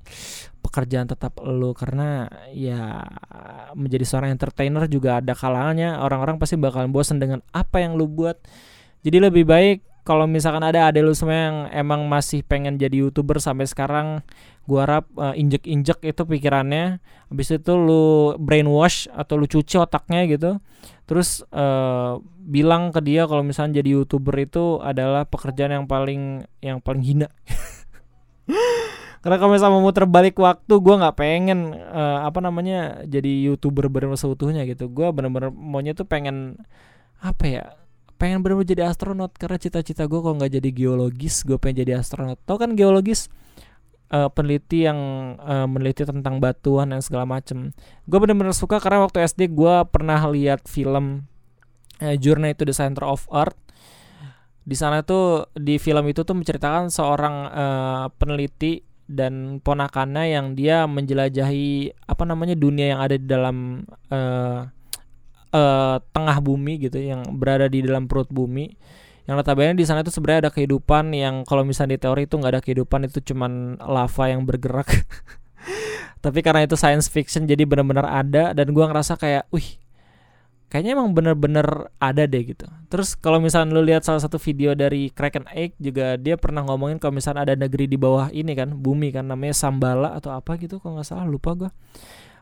pekerjaan 0.63 1.08
tetap 1.08 1.39
lo. 1.44 1.75
Karena 1.75 2.27
ya 2.56 3.04
menjadi 3.75 4.06
seorang 4.08 4.32
entertainer 4.36 4.88
juga 4.88 5.20
ada 5.20 5.36
kalanya. 5.36 6.00
Orang-orang 6.04 6.39
pasti 6.39 6.56
bakalan 6.56 6.92
bosan 6.96 7.20
dengan 7.20 7.44
apa 7.51 7.84
yang 7.84 8.00
lo 8.00 8.08
buat. 8.08 8.39
Jadi 9.04 9.18
lebih 9.24 9.48
baik 9.48 9.88
kalau 10.08 10.24
misalkan 10.24 10.64
ada 10.64 10.88
ada 10.88 11.04
lu 11.04 11.12
semua 11.12 11.52
yang 11.52 11.58
emang 11.76 12.08
masih 12.08 12.40
pengen 12.40 12.80
jadi 12.80 13.04
youtuber 13.04 13.44
sampai 13.44 13.68
sekarang 13.68 14.24
gua 14.64 14.88
harap 14.88 15.06
uh, 15.20 15.36
injek-injek 15.36 16.00
itu 16.08 16.24
pikirannya. 16.24 17.04
Habis 17.28 17.60
itu 17.60 17.76
lu 17.76 18.32
brainwash 18.40 19.12
atau 19.12 19.36
lu 19.36 19.52
cuci 19.52 19.76
otaknya 19.76 20.24
gitu. 20.32 20.64
Terus 21.04 21.44
uh, 21.52 22.24
bilang 22.40 22.96
ke 22.96 23.04
dia 23.04 23.28
kalau 23.28 23.44
misalnya 23.44 23.84
jadi 23.84 24.00
youtuber 24.00 24.32
itu 24.40 24.80
adalah 24.80 25.28
pekerjaan 25.28 25.84
yang 25.84 25.86
paling 25.92 26.48
yang 26.64 26.80
paling 26.80 27.04
hina. 27.04 27.28
Karena 29.28 29.44
kalau 29.44 29.52
misalnya 29.52 29.84
mau 29.84 29.92
terbalik 29.92 30.40
waktu 30.40 30.72
gue 30.72 30.96
nggak 31.04 31.20
pengen 31.20 31.76
uh, 31.76 32.24
apa 32.24 32.40
namanya 32.40 33.04
jadi 33.04 33.52
youtuber 33.52 33.92
benar 33.92 34.16
seutuhnya 34.16 34.64
gitu. 34.64 34.88
Gue 34.88 35.12
bener-bener 35.12 35.52
maunya 35.52 35.92
tuh 35.92 36.08
pengen 36.08 36.64
apa 37.20 37.44
ya 37.44 37.66
pengen 38.18 38.42
bener-bener 38.42 38.68
jadi 38.68 38.84
astronot 38.90 39.38
karena 39.38 39.62
cita-cita 39.62 40.10
gue 40.10 40.20
kalau 40.20 40.36
nggak 40.42 40.58
jadi 40.58 40.70
geologis 40.74 41.46
gue 41.46 41.58
pengen 41.62 41.86
jadi 41.86 42.02
astronot. 42.02 42.42
Tau 42.44 42.58
kan 42.58 42.74
geologis 42.74 43.30
uh, 44.12 44.30
peneliti 44.34 44.90
yang 44.90 45.00
uh, 45.38 45.70
meneliti 45.70 46.04
tentang 46.04 46.42
batuan 46.42 46.92
dan 46.92 47.02
segala 47.06 47.30
macem. 47.30 47.72
Gue 48.10 48.18
bener-bener 48.18 48.58
suka 48.58 48.82
karena 48.82 49.06
waktu 49.06 49.24
SD 49.24 49.54
gue 49.54 49.76
pernah 49.94 50.20
lihat 50.28 50.66
film 50.66 51.30
uh, 52.02 52.16
Journey 52.18 52.58
to 52.58 52.66
the 52.66 52.76
Center 52.76 53.06
of 53.06 53.30
Earth. 53.30 53.58
Di 54.68 54.76
sana 54.76 55.00
tuh 55.00 55.48
di 55.56 55.80
film 55.80 56.04
itu 56.12 56.28
tuh 56.28 56.36
menceritakan 56.36 56.92
seorang 56.92 57.36
uh, 57.48 58.06
peneliti 58.20 58.84
dan 59.08 59.64
ponakannya 59.64 60.36
yang 60.36 60.52
dia 60.52 60.84
menjelajahi 60.84 61.96
apa 62.12 62.24
namanya 62.28 62.60
dunia 62.60 62.92
yang 62.92 63.00
ada 63.00 63.16
di 63.16 63.24
dalam 63.24 63.88
uh, 64.12 64.68
uh, 65.54 66.01
tengah 66.12 66.38
bumi 66.42 66.89
gitu 66.89 66.98
yang 67.00 67.24
berada 67.38 67.68
di 67.68 67.84
dalam 67.84 68.10
perut 68.10 68.27
bumi 68.32 68.74
yang 69.27 69.36
notabene 69.36 69.75
di 69.75 69.84
sana 69.84 70.08
itu 70.08 70.12
sebenarnya 70.12 70.48
ada 70.48 70.51
kehidupan 70.56 71.12
yang 71.12 71.44
kalau 71.44 71.68
misalnya 71.68 72.00
di 72.00 72.01
teori 72.08 72.24
itu 72.25 72.39
nggak 72.39 72.51
ada 72.56 72.62
kehidupan 72.63 73.12
itu 73.12 73.20
cuman 73.34 73.75
lava 73.84 74.24
yang 74.32 74.48
bergerak 74.48 74.88
tapi 76.24 76.39
karena 76.39 76.63
itu 76.63 76.80
science 76.80 77.12
fiction 77.12 77.44
jadi 77.44 77.68
benar-benar 77.68 78.08
ada 78.08 78.56
dan 78.56 78.72
gua 78.72 78.88
ngerasa 78.88 79.20
kayak 79.20 79.44
wih 79.51 79.75
kayaknya 80.68 81.00
emang 81.00 81.16
bener-bener 81.16 81.92
ada 81.98 82.27
deh 82.27 82.44
gitu. 82.44 82.68
Terus 82.92 83.16
kalau 83.16 83.39
misalnya 83.39 83.72
lu 83.72 83.84
lihat 83.88 84.04
salah 84.04 84.20
satu 84.20 84.36
video 84.36 84.75
dari 84.75 85.08
Kraken 85.12 85.48
Egg 85.51 85.80
juga 85.80 86.20
dia 86.20 86.36
pernah 86.36 86.63
ngomongin 86.68 87.00
kalau 87.00 87.16
misalnya 87.16 87.48
ada 87.48 87.56
negeri 87.56 87.88
di 87.88 87.96
bawah 87.96 88.27
ini 88.36 88.51
kan 88.51 88.75
bumi 88.75 89.16
kan 89.16 89.27
namanya 89.27 89.56
Sambala 89.56 90.16
atau 90.16 90.36
apa 90.36 90.60
gitu 90.60 90.84
kalau 90.84 91.00
nggak 91.00 91.08
salah 91.08 91.24
lupa 91.27 91.56
gua. 91.56 91.72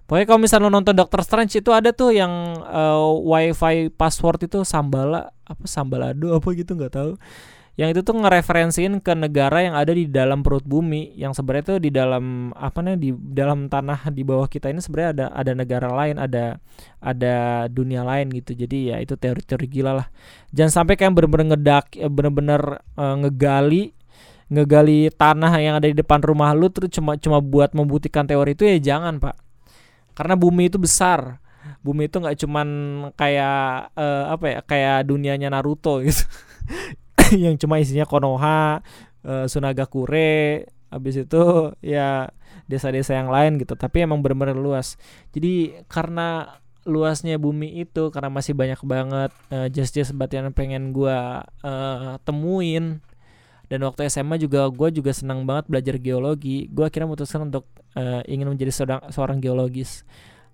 Pokoknya 0.05 0.25
kalau 0.29 0.39
misalnya 0.41 0.69
lu 0.69 0.71
nonton 0.74 0.93
Doctor 0.93 1.25
Strange 1.25 1.57
itu 1.57 1.74
ada 1.74 1.89
tuh 1.89 2.13
yang 2.13 2.29
uh, 2.62 3.09
wifi 3.25 3.89
password 3.89 4.45
itu 4.45 4.62
Sambala 4.62 5.33
apa 5.50 5.65
Sambalado 5.65 6.38
apa 6.38 6.47
gitu 6.53 6.77
nggak 6.77 6.93
tahu. 6.93 7.12
Yang 7.75 7.89
itu 7.91 8.01
tuh 8.07 8.15
ngereferensiin 8.24 9.03
ke 9.03 9.12
negara 9.19 9.59
yang 9.59 9.75
ada 9.75 9.91
di 9.91 10.07
dalam 10.07 10.45
perut 10.45 10.63
bumi 10.63 11.12
yang 11.19 11.35
sebenarnya 11.35 11.75
tuh 11.75 11.79
di 11.83 11.91
dalam 11.91 12.55
apa 12.55 12.79
nih 12.79 12.95
di 12.95 13.09
dalam 13.12 13.67
tanah 13.67 14.15
di 14.15 14.24
bawah 14.24 14.47
kita 14.47 14.71
ini 14.71 14.79
sebenarnya 14.79 15.12
ada 15.12 15.25
ada 15.35 15.51
negara 15.51 15.89
lain 15.91 16.15
ada 16.15 16.63
ada 17.03 17.67
dunia 17.67 18.05
lain 18.05 18.31
gitu. 18.31 18.55
Jadi 18.55 18.93
ya 18.93 19.01
itu 19.01 19.17
teori-teori 19.19 19.67
gila 19.67 19.91
lah. 19.91 20.07
Jangan 20.55 20.85
sampai 20.85 20.95
kayak 20.95 21.17
bener-bener 21.17 21.57
ngedak 21.57 21.85
eh, 22.00 22.07
bener-bener 22.07 22.62
uh, 22.95 23.15
ngegali 23.25 23.91
ngegali 24.53 25.09
tanah 25.09 25.57
yang 25.57 25.75
ada 25.81 25.89
di 25.89 25.97
depan 25.97 26.21
rumah 26.21 26.53
lu 26.53 26.69
terus 26.69 26.93
cuma 26.93 27.17
cuma 27.17 27.41
buat 27.41 27.74
membuktikan 27.74 28.29
teori 28.29 28.53
itu 28.53 28.69
ya 28.69 28.77
jangan 28.77 29.17
pak 29.17 29.44
karena 30.15 30.39
bumi 30.39 30.72
itu 30.72 30.79
besar 30.79 31.43
bumi 31.86 32.10
itu 32.10 32.17
nggak 32.17 32.38
cuman 32.41 32.67
kayak 33.13 33.93
uh, 33.93 34.34
apa 34.34 34.45
ya 34.50 34.60
kayak 34.65 34.98
dunianya 35.05 35.53
Naruto 35.53 36.01
gitu 36.01 36.25
yang 37.45 37.55
cuma 37.57 37.81
isinya 37.81 38.05
Konoha, 38.05 38.81
uh, 39.25 39.45
Sunagakure, 39.50 40.69
habis 40.93 41.15
itu 41.17 41.74
ya 41.81 42.29
desa-desa 42.69 43.17
yang 43.17 43.29
lain 43.29 43.57
gitu. 43.62 43.74
Tapi 43.74 44.05
emang 44.05 44.22
benar-benar 44.22 44.57
luas. 44.57 44.98
Jadi 45.34 45.86
karena 45.89 46.60
luasnya 46.86 47.41
bumi 47.41 47.81
itu 47.81 48.13
karena 48.13 48.29
masih 48.29 48.53
banyak 48.53 48.77
banget 48.86 49.34
uh, 49.50 49.65
just-just 49.74 50.13
yang 50.13 50.53
pengen 50.53 50.93
gua 50.93 51.41
uh, 51.65 52.22
temuin 52.22 53.01
dan 53.65 53.81
waktu 53.81 54.05
SMA 54.05 54.38
juga 54.38 54.69
gue 54.69 54.93
juga 54.93 55.10
senang 55.10 55.50
banget 55.50 55.65
belajar 55.65 55.98
geologi 55.98 56.69
gue 56.69 56.86
akhirnya 56.86 57.10
memutuskan 57.10 57.50
untuk 57.50 57.65
uh, 57.95 58.21
ingin 58.27 58.51
menjadi 58.51 58.71
seorang 58.71 59.01
seorang 59.09 59.37
geologis. 59.41 60.03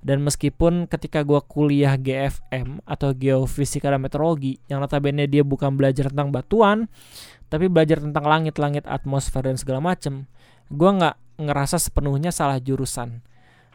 Dan 0.02 0.26
meskipun 0.26 0.90
ketika 0.90 1.22
gue 1.22 1.38
kuliah 1.46 1.94
GFM 1.94 2.82
atau 2.90 3.14
geofisika 3.14 3.94
dan 3.94 4.02
meteorologi 4.02 4.58
yang 4.66 4.82
notabene 4.82 5.30
dia 5.30 5.46
bukan 5.46 5.78
belajar 5.78 6.10
tentang 6.10 6.34
batuan 6.34 6.90
tapi 7.54 7.70
belajar 7.70 8.02
tentang 8.02 8.26
langit-langit 8.26 8.90
atmosfer 8.90 9.46
dan 9.46 9.62
segala 9.62 9.78
macem 9.78 10.26
gue 10.74 10.90
nggak 10.90 11.38
ngerasa 11.38 11.78
sepenuhnya 11.78 12.34
salah 12.34 12.58
jurusan. 12.58 13.22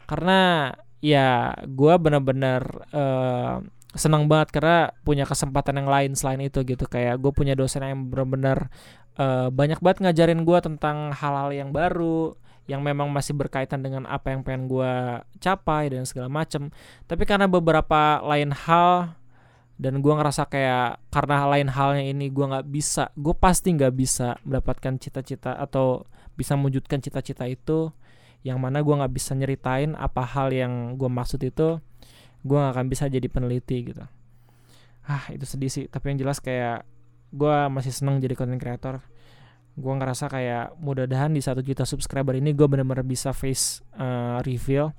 Karena 0.09 0.73
ya 0.99 1.55
gue 1.63 1.95
bener-bener 2.01 2.63
uh, 2.91 3.63
senang 3.93 4.27
banget 4.27 4.51
karena 4.51 4.91
punya 5.07 5.25
kesempatan 5.29 5.79
yang 5.85 5.89
lain 5.91 6.13
selain 6.19 6.41
itu 6.43 6.65
gitu. 6.65 6.89
Kayak 6.89 7.21
gue 7.21 7.31
punya 7.31 7.55
dosen 7.55 7.85
yang 7.85 8.09
bener-bener 8.09 8.73
uh, 9.21 9.53
banyak 9.53 9.79
banget 9.79 10.09
ngajarin 10.09 10.43
gue 10.43 10.59
tentang 10.59 11.13
hal-hal 11.13 11.53
yang 11.53 11.71
baru 11.71 12.35
yang 12.67 12.83
memang 12.83 13.07
masih 13.11 13.33
berkaitan 13.35 13.83
dengan 13.83 14.05
apa 14.11 14.35
yang 14.35 14.43
pengen 14.43 14.67
gue 14.67 14.93
capai 15.39 15.91
dan 15.91 16.03
segala 16.03 16.27
macem. 16.27 16.75
Tapi 17.07 17.23
karena 17.23 17.47
beberapa 17.47 18.19
lain 18.27 18.51
hal 18.51 19.15
dan 19.79 20.03
gue 20.03 20.13
ngerasa 20.13 20.51
kayak 20.51 20.99
karena 21.15 21.47
lain 21.47 21.69
halnya 21.71 22.05
ini 22.05 22.33
gue 22.33 22.47
nggak 22.49 22.67
bisa 22.67 23.13
gue 23.15 23.35
pasti 23.37 23.77
nggak 23.77 23.95
bisa 23.95 24.41
mendapatkan 24.43 24.99
cita-cita 24.99 25.55
atau 25.55 26.09
bisa 26.35 26.59
mewujudkan 26.59 26.99
cita-cita 26.99 27.47
itu. 27.47 27.95
Yang 28.43 28.59
mana 28.63 28.83
gue 28.83 28.95
nggak 28.95 29.15
bisa 29.15 29.35
nyeritain 29.35 29.95
apa 29.95 30.23
hal 30.23 30.51
yang 30.55 30.95
gue 30.99 31.11
maksud 31.11 31.43
itu 31.43 31.83
gue 32.47 32.55
gak 32.55 32.79
akan 32.79 32.87
bisa 32.87 33.11
jadi 33.11 33.27
peneliti 33.27 33.91
gitu. 33.91 34.07
Ah 35.07 35.27
itu 35.35 35.43
sedih 35.43 35.71
sih. 35.71 35.85
Tapi 35.91 36.15
yang 36.15 36.23
jelas 36.23 36.39
kayak 36.39 36.87
gue 37.35 37.57
masih 37.75 37.91
seneng 37.91 38.23
jadi 38.23 38.39
content 38.39 38.63
creator 38.63 39.03
gue 39.77 39.93
ngerasa 39.93 40.33
kayak 40.33 40.81
mudah-mudahan 40.81 41.29
di 41.37 41.45
satu 41.45 41.61
juta 41.61 41.85
subscriber 41.85 42.33
ini 42.33 42.57
gue 42.57 42.65
bener-bener 42.65 43.05
bisa 43.05 43.37
face 43.37 43.85
uh, 44.01 44.41
reveal. 44.41 44.97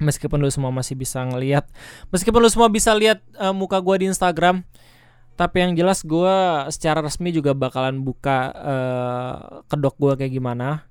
Meskipun 0.00 0.40
lu 0.40 0.50
semua 0.50 0.72
masih 0.72 0.98
bisa 0.98 1.22
ngelihat 1.22 1.68
meskipun 2.10 2.42
lu 2.42 2.50
semua 2.50 2.66
bisa 2.72 2.90
lihat 2.96 3.22
uh, 3.38 3.54
muka 3.54 3.78
gue 3.78 4.02
di 4.02 4.06
Instagram 4.10 4.64
tapi 5.36 5.62
yang 5.62 5.72
jelas 5.78 6.02
gue 6.02 6.34
secara 6.74 7.04
resmi 7.04 7.30
juga 7.30 7.54
bakalan 7.54 8.02
buka 8.02 8.50
uh, 8.52 9.36
kedok 9.68 9.94
gue 10.00 10.12
kayak 10.24 10.32
gimana. 10.32 10.88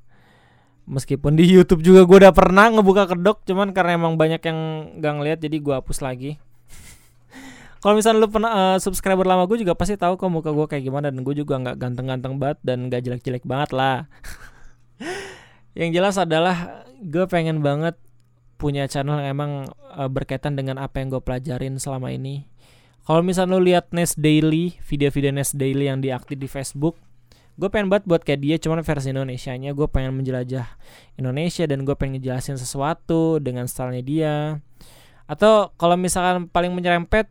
Meskipun 0.85 1.37
di 1.37 1.45
YouTube 1.45 1.85
juga 1.85 2.05
gue 2.05 2.17
udah 2.25 2.33
pernah 2.33 2.69
ngebuka 2.69 3.11
kedok 3.17 3.43
cuman 3.45 3.73
karena 3.73 3.97
emang 3.97 4.17
banyak 4.17 4.41
yang 4.41 4.59
gak 5.01 5.13
ngeliat 5.17 5.39
jadi 5.41 5.57
gue 5.61 5.73
hapus 5.77 6.01
lagi 6.01 6.41
kalau 7.81 7.97
misalnya 7.97 8.21
lu 8.21 8.29
pernah 8.29 8.51
uh, 8.53 8.77
subscriber 8.77 9.25
lama 9.25 9.49
gue 9.49 9.65
juga 9.65 9.73
pasti 9.73 9.97
tahu 9.97 10.13
kok 10.13 10.29
muka 10.29 10.53
gue 10.53 10.65
kayak 10.69 10.85
gimana 10.85 11.09
dan 11.09 11.25
gue 11.25 11.33
juga 11.33 11.57
nggak 11.57 11.81
ganteng-ganteng 11.81 12.37
banget 12.37 12.61
dan 12.61 12.77
nggak 12.87 13.01
jelek-jelek 13.01 13.43
banget 13.43 13.73
lah. 13.73 14.05
yang 15.79 15.89
jelas 15.89 16.21
adalah 16.21 16.85
gue 17.01 17.25
pengen 17.25 17.65
banget 17.65 17.97
punya 18.61 18.85
channel 18.85 19.17
yang 19.17 19.33
emang 19.33 19.51
uh, 19.97 20.05
berkaitan 20.05 20.53
dengan 20.53 20.77
apa 20.77 21.01
yang 21.01 21.09
gue 21.09 21.21
pelajarin 21.25 21.81
selama 21.81 22.13
ini. 22.13 22.45
Kalau 23.01 23.25
misalnya 23.25 23.57
lu 23.57 23.65
lihat 23.65 23.89
Nest 23.89 24.21
Daily, 24.21 24.77
video-video 24.85 25.33
Nest 25.33 25.57
Daily 25.57 25.89
yang 25.89 26.05
diaktif 26.05 26.37
di 26.37 26.45
Facebook, 26.45 27.01
gue 27.57 27.65
pengen 27.73 27.89
banget 27.89 28.05
buat 28.05 28.21
kayak 28.21 28.41
dia 28.45 28.55
cuman 28.61 28.85
versi 28.85 29.09
Indonesia 29.09 29.57
nya 29.57 29.73
gue 29.73 29.87
pengen 29.89 30.15
menjelajah 30.15 30.65
Indonesia 31.17 31.65
dan 31.65 31.83
gue 31.83 31.97
pengen 31.97 32.21
ngejelasin 32.21 32.55
sesuatu 32.55 33.41
dengan 33.41 33.67
stylenya 33.67 34.03
dia 34.05 34.35
atau 35.29 35.69
kalau 35.75 35.93
misalkan 35.99 36.47
paling 36.47 36.71
menyerempet 36.73 37.29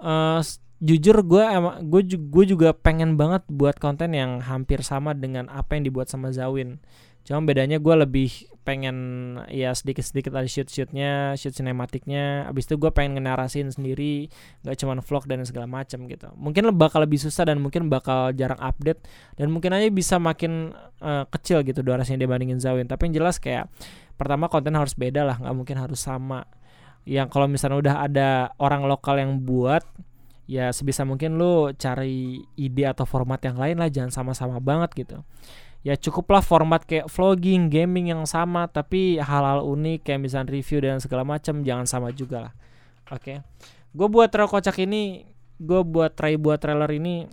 uh, 0.00 0.40
jujur 0.84 1.16
gue 1.24 1.44
emang 1.44 1.80
gue 1.88 2.44
juga 2.44 2.76
pengen 2.76 3.16
banget 3.16 3.46
buat 3.48 3.80
konten 3.80 4.12
yang 4.12 4.44
hampir 4.44 4.84
sama 4.84 5.16
dengan 5.16 5.48
apa 5.48 5.78
yang 5.78 5.88
dibuat 5.88 6.12
sama 6.12 6.28
Zawin. 6.34 6.82
Cuma 7.24 7.40
bedanya 7.40 7.80
gue 7.80 7.94
lebih 7.96 8.52
pengen 8.68 8.96
ya 9.48 9.72
sedikit 9.72 10.04
sedikit 10.04 10.36
ada 10.36 10.44
shoot 10.44 10.68
shootnya 10.68 11.32
shoot 11.40 11.56
sinematiknya. 11.56 12.44
Abis 12.52 12.68
itu 12.68 12.76
gue 12.76 12.92
pengen 12.92 13.16
ngenarasin 13.16 13.72
sendiri 13.72 14.28
gak 14.60 14.76
cuman 14.76 15.00
vlog 15.00 15.24
dan 15.24 15.40
segala 15.48 15.64
macam 15.64 16.04
gitu. 16.04 16.28
Mungkin 16.36 16.68
bakal 16.76 17.08
lebih 17.08 17.16
susah 17.16 17.48
dan 17.48 17.64
mungkin 17.64 17.88
bakal 17.88 18.36
jarang 18.36 18.60
update 18.60 19.00
dan 19.40 19.48
mungkin 19.48 19.72
aja 19.72 19.88
bisa 19.88 20.20
makin 20.20 20.76
uh, 21.00 21.24
kecil 21.32 21.64
gitu 21.64 21.80
durasinya 21.80 22.20
dibandingin 22.20 22.60
Zawin. 22.60 22.84
Tapi 22.84 23.08
yang 23.08 23.24
jelas 23.24 23.40
kayak 23.40 23.72
pertama 24.20 24.52
konten 24.52 24.76
harus 24.76 24.92
beda 24.92 25.24
lah 25.24 25.40
nggak 25.40 25.56
mungkin 25.56 25.76
harus 25.80 26.04
sama 26.04 26.44
yang 27.04 27.28
kalau 27.28 27.44
misalnya 27.44 27.78
udah 27.80 27.96
ada 28.08 28.28
orang 28.56 28.88
lokal 28.88 29.20
yang 29.20 29.44
buat 29.44 29.84
ya 30.44 30.72
sebisa 30.72 31.08
mungkin 31.08 31.40
lu 31.40 31.72
cari 31.76 32.44
ide 32.56 32.84
atau 32.84 33.08
format 33.08 33.40
yang 33.44 33.56
lain 33.56 33.80
lah 33.80 33.88
jangan 33.88 34.12
sama-sama 34.12 34.60
banget 34.60 34.92
gitu. 34.96 35.20
Ya 35.84 36.00
cukuplah 36.00 36.40
format 36.40 36.88
kayak 36.88 37.12
vlogging 37.12 37.68
gaming 37.68 38.08
yang 38.08 38.24
sama 38.24 38.64
tapi 38.72 39.20
hal-hal 39.20 39.60
unik 39.68 40.08
kayak 40.08 40.20
misalnya 40.20 40.56
review 40.56 40.80
dan 40.80 40.96
segala 41.00 41.28
macam 41.28 41.60
jangan 41.60 41.84
sama 41.84 42.08
juga 42.12 42.48
lah. 42.48 42.52
Oke. 43.12 43.20
Okay. 43.20 43.36
gue 43.94 44.08
buat 44.10 44.26
trailer 44.32 44.50
kocak 44.50 44.74
ini 44.82 45.28
gue 45.60 45.80
buat 45.86 46.18
try 46.18 46.34
buat 46.34 46.58
trailer 46.58 46.90
ini 46.90 47.30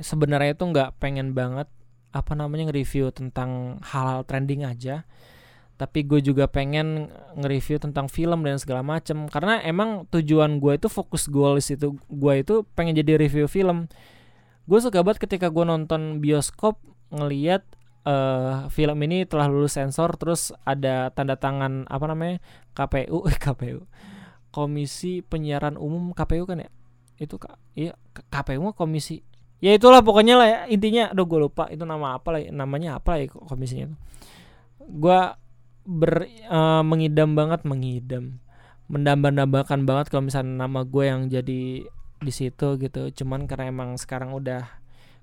sebenarnya 0.00 0.56
itu 0.56 0.64
nggak 0.64 0.96
pengen 0.96 1.36
banget 1.36 1.68
apa 2.08 2.32
namanya 2.32 2.72
nge-review 2.72 3.12
tentang 3.12 3.76
hal-hal 3.84 4.24
trending 4.24 4.64
aja 4.64 5.04
tapi 5.78 6.02
gue 6.02 6.18
juga 6.18 6.50
pengen 6.50 7.06
nge-review 7.38 7.78
tentang 7.78 8.10
film 8.10 8.42
dan 8.42 8.58
segala 8.58 8.82
macem. 8.82 9.30
Karena 9.30 9.62
emang 9.62 10.10
tujuan 10.10 10.58
gue 10.58 10.74
itu 10.74 10.90
fokus 10.90 11.30
goals 11.30 11.70
itu 11.70 11.94
gue 11.94 12.34
itu 12.34 12.66
pengen 12.74 12.98
jadi 12.98 13.14
review 13.14 13.46
film. 13.46 13.86
Gue 14.66 14.78
suka 14.82 15.06
banget 15.06 15.22
ketika 15.30 15.54
gue 15.54 15.62
nonton 15.62 16.18
bioskop 16.18 16.82
ngeliat 17.14 17.62
uh, 18.02 18.66
film 18.74 18.98
ini 19.06 19.22
telah 19.24 19.46
lulus 19.46 19.78
sensor 19.78 20.18
terus 20.18 20.50
ada 20.66 21.14
tanda 21.14 21.38
tangan 21.38 21.86
apa 21.86 22.04
namanya 22.10 22.42
KPU 22.74 23.24
eh 23.30 23.38
KPU 23.38 23.86
Komisi 24.50 25.22
Penyiaran 25.22 25.78
Umum 25.78 26.10
KPU 26.10 26.42
kan 26.42 26.66
ya? 26.66 26.70
Itu 27.22 27.38
kak. 27.38 27.54
Iya 27.78 27.94
KPU 28.34 28.66
mah 28.66 28.74
komisi. 28.74 29.22
Ya 29.62 29.74
itulah 29.74 30.02
pokoknya 30.02 30.34
lah 30.34 30.48
ya 30.50 30.60
intinya. 30.66 31.14
Aduh 31.14 31.30
gue 31.30 31.38
lupa 31.38 31.70
itu 31.70 31.86
nama 31.86 32.18
apa 32.18 32.34
lah 32.34 32.42
namanya 32.50 32.98
apa 32.98 33.22
ya 33.22 33.30
komisinya 33.30 33.94
itu. 33.94 33.96
Gue 34.82 35.20
ber 35.88 36.28
uh, 36.52 36.84
mengidam 36.84 37.32
banget 37.32 37.64
mengidam. 37.64 38.44
Mendambah-dambakan 38.92 39.88
banget 39.88 40.12
kalau 40.12 40.28
misalnya 40.28 40.68
nama 40.68 40.84
gue 40.84 41.04
yang 41.08 41.32
jadi 41.32 41.88
di 42.20 42.32
situ 42.32 42.76
gitu. 42.76 43.08
Cuman 43.16 43.48
karena 43.48 43.72
emang 43.72 43.96
sekarang 43.96 44.36
udah 44.36 44.68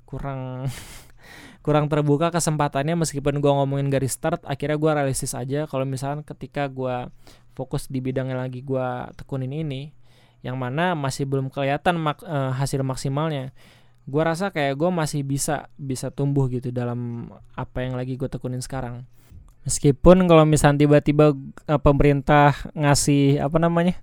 kurang 0.10 0.65
kurang 1.65 1.89
terbuka 1.89 2.30
kesempatannya 2.34 2.93
meskipun 2.97 3.41
gue 3.41 3.51
ngomongin 3.51 3.89
garis 3.89 4.13
start 4.13 4.45
akhirnya 4.45 4.78
gue 4.78 4.91
realistis 4.93 5.34
aja 5.34 5.65
kalau 5.65 5.82
misalnya 5.82 6.21
ketika 6.21 6.69
gue 6.69 7.10
fokus 7.58 7.89
di 7.89 8.06
bidang 8.06 8.30
yang 8.30 8.38
lagi 8.38 8.62
gue 8.62 8.88
tekunin 9.17 9.49
ini 9.49 9.89
yang 10.45 10.62
mana 10.62 10.93
masih 10.93 11.25
belum 11.25 11.49
kelihatan 11.49 11.97
mak 11.97 12.21
uh, 12.21 12.54
hasil 12.54 12.86
maksimalnya 12.86 13.49
gue 14.06 14.21
rasa 14.21 14.54
kayak 14.54 14.78
gue 14.78 14.89
masih 14.93 15.25
bisa 15.25 15.73
bisa 15.73 16.13
tumbuh 16.13 16.45
gitu 16.54 16.69
dalam 16.69 17.34
apa 17.58 17.82
yang 17.82 17.97
lagi 17.97 18.13
gue 18.13 18.30
tekunin 18.30 18.62
sekarang 18.62 19.10
Meskipun 19.65 20.30
kalau 20.30 20.45
misalnya 20.45 20.86
tiba-tiba 20.86 21.34
uh, 21.65 21.82
pemerintah 21.82 22.54
ngasih 22.78 23.41
apa 23.41 23.58
namanya 23.58 23.97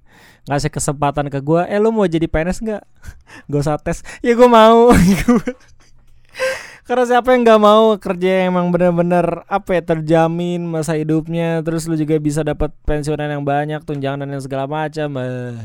ngasih 0.51 0.75
kesempatan 0.75 1.31
ke 1.31 1.39
gue, 1.39 1.63
eh 1.71 1.79
lu 1.79 1.95
mau 1.95 2.03
jadi 2.03 2.27
PNS 2.27 2.67
nggak? 2.67 2.83
gue 3.51 3.61
usah 3.63 3.79
tes, 3.79 4.03
ya 4.27 4.35
gue 4.35 4.49
mau. 4.51 4.91
Karena 6.87 7.07
siapa 7.07 7.31
yang 7.31 7.47
nggak 7.47 7.63
mau 7.63 7.95
kerja 7.95 8.43
yang 8.43 8.59
emang 8.59 8.75
bener-bener 8.75 9.47
apa 9.47 9.79
ya 9.79 9.83
terjamin 9.87 10.67
masa 10.67 10.99
hidupnya, 10.99 11.63
terus 11.63 11.87
lu 11.87 11.95
juga 11.95 12.19
bisa 12.19 12.43
dapat 12.43 12.75
pensiunan 12.83 13.31
yang 13.31 13.47
banyak, 13.47 13.87
tunjangan 13.87 14.27
dan 14.27 14.43
segala 14.43 14.67
macam. 14.67 15.15
Uh, 15.15 15.63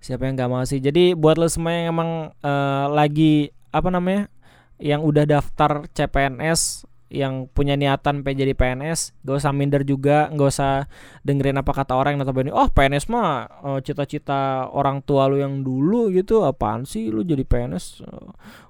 siapa 0.00 0.24
yang 0.24 0.40
nggak 0.40 0.48
mau 0.48 0.64
sih? 0.64 0.80
Jadi 0.80 1.12
buat 1.12 1.36
lo 1.36 1.52
semua 1.52 1.76
yang 1.76 1.92
emang 1.92 2.32
uh, 2.32 2.86
lagi 2.88 3.52
apa 3.76 3.92
namanya, 3.92 4.32
yang 4.80 5.04
udah 5.04 5.28
daftar 5.28 5.84
CPNS 5.92 6.87
yang 7.08 7.48
punya 7.48 7.72
niatan 7.72 8.20
pengen 8.20 8.44
jadi 8.44 8.52
PNS 8.52 9.24
gak 9.24 9.36
usah 9.40 9.52
minder 9.56 9.80
juga 9.80 10.28
gak 10.28 10.48
usah 10.48 10.72
dengerin 11.24 11.56
apa 11.56 11.72
kata 11.72 11.96
orang 11.96 12.16
yang 12.16 12.28
notabene 12.28 12.52
oh 12.52 12.68
PNS 12.68 13.08
mah 13.08 13.48
oh, 13.64 13.80
cita-cita 13.80 14.68
orang 14.68 15.00
tua 15.00 15.24
lu 15.28 15.40
yang 15.40 15.64
dulu 15.64 16.12
gitu 16.12 16.44
apaan 16.44 16.84
sih 16.84 17.08
lu 17.08 17.24
jadi 17.24 17.48
PNS 17.48 18.04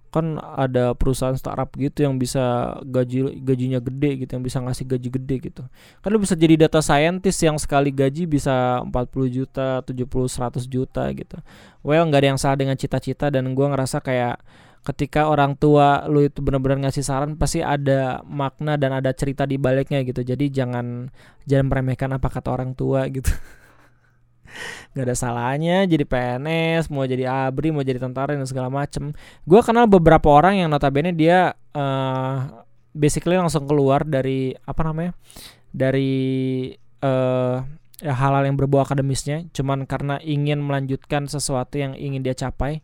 kan 0.09 0.41
ada 0.41 0.97
perusahaan 0.97 1.37
startup 1.37 1.69
gitu 1.77 2.09
yang 2.09 2.17
bisa 2.17 2.77
gaji 2.81 3.45
gajinya 3.45 3.77
gede 3.77 4.25
gitu 4.25 4.41
yang 4.41 4.45
bisa 4.45 4.59
ngasih 4.65 4.89
gaji 4.89 5.09
gede 5.13 5.37
gitu. 5.53 5.63
Kan 6.01 6.09
lu 6.17 6.19
bisa 6.19 6.33
jadi 6.33 6.57
data 6.57 6.81
scientist 6.81 7.45
yang 7.45 7.61
sekali 7.61 7.93
gaji 7.93 8.25
bisa 8.25 8.81
40 8.89 9.29
juta 9.29 9.85
70 9.85 10.09
100 10.09 10.65
juta 10.65 11.05
gitu. 11.13 11.37
Well 11.85 12.09
nggak 12.09 12.21
ada 12.25 12.29
yang 12.33 12.41
salah 12.41 12.57
dengan 12.57 12.81
cita-cita 12.81 13.29
dan 13.29 13.53
gua 13.53 13.77
ngerasa 13.77 14.01
kayak 14.01 14.41
ketika 14.87 15.29
orang 15.29 15.59
tua 15.59 16.07
lu 16.09 16.25
itu 16.25 16.41
benar-benar 16.41 16.89
ngasih 16.89 17.05
saran 17.05 17.37
pasti 17.37 17.61
ada 17.61 18.23
makna 18.25 18.81
dan 18.81 18.97
ada 18.97 19.13
cerita 19.13 19.45
di 19.45 19.61
baliknya 19.61 20.01
gitu. 20.07 20.25
Jadi 20.25 20.49
jangan 20.49 21.11
jangan 21.45 21.67
meremehkan 21.69 22.11
apa 22.15 22.29
kata 22.31 22.49
orang 22.49 22.73
tua 22.73 23.05
gitu. 23.11 23.29
Nggak 24.97 25.05
ada 25.05 25.17
salahnya 25.17 25.85
jadi 25.85 26.05
PNS 26.09 26.89
mau 26.89 27.05
jadi 27.05 27.29
abri 27.29 27.69
mau 27.69 27.85
jadi 27.85 28.01
tentara 28.01 28.33
dan 28.33 28.49
segala 28.49 28.73
macem. 28.73 29.13
Gue 29.45 29.61
kenal 29.61 29.85
beberapa 29.91 30.33
orang 30.33 30.61
yang 30.65 30.69
notabene 30.73 31.13
dia 31.13 31.53
uh, 31.77 32.65
basically 32.97 33.37
langsung 33.37 33.69
keluar 33.69 34.03
dari 34.09 34.57
apa 34.65 34.81
namanya 34.89 35.13
dari 35.69 36.73
uh, 37.05 37.61
hal-hal 38.03 38.47
yang 38.47 38.57
berbau 38.57 38.81
akademisnya. 38.81 39.47
Cuman 39.53 39.85
karena 39.85 40.17
ingin 40.25 40.63
melanjutkan 40.63 41.27
sesuatu 41.29 41.77
yang 41.77 41.93
ingin 41.99 42.25
dia 42.25 42.33
capai 42.33 42.81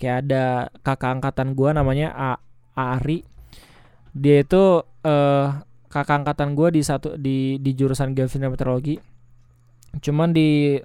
kayak 0.00 0.24
ada 0.24 0.72
kakak 0.80 1.20
angkatan 1.20 1.52
gue 1.52 1.70
namanya 1.76 2.08
A, 2.16 2.30
Ari. 2.72 3.20
Dia 4.16 4.40
itu 4.40 4.80
uh, 4.80 5.46
kakak 5.92 6.24
angkatan 6.24 6.56
gue 6.56 6.68
di 6.72 6.80
satu 6.80 7.20
di 7.20 7.60
di 7.60 7.70
jurusan 7.76 8.16
geofisika 8.16 8.48
meteorologi. 8.48 8.96
Cuman 10.00 10.32
di 10.32 10.80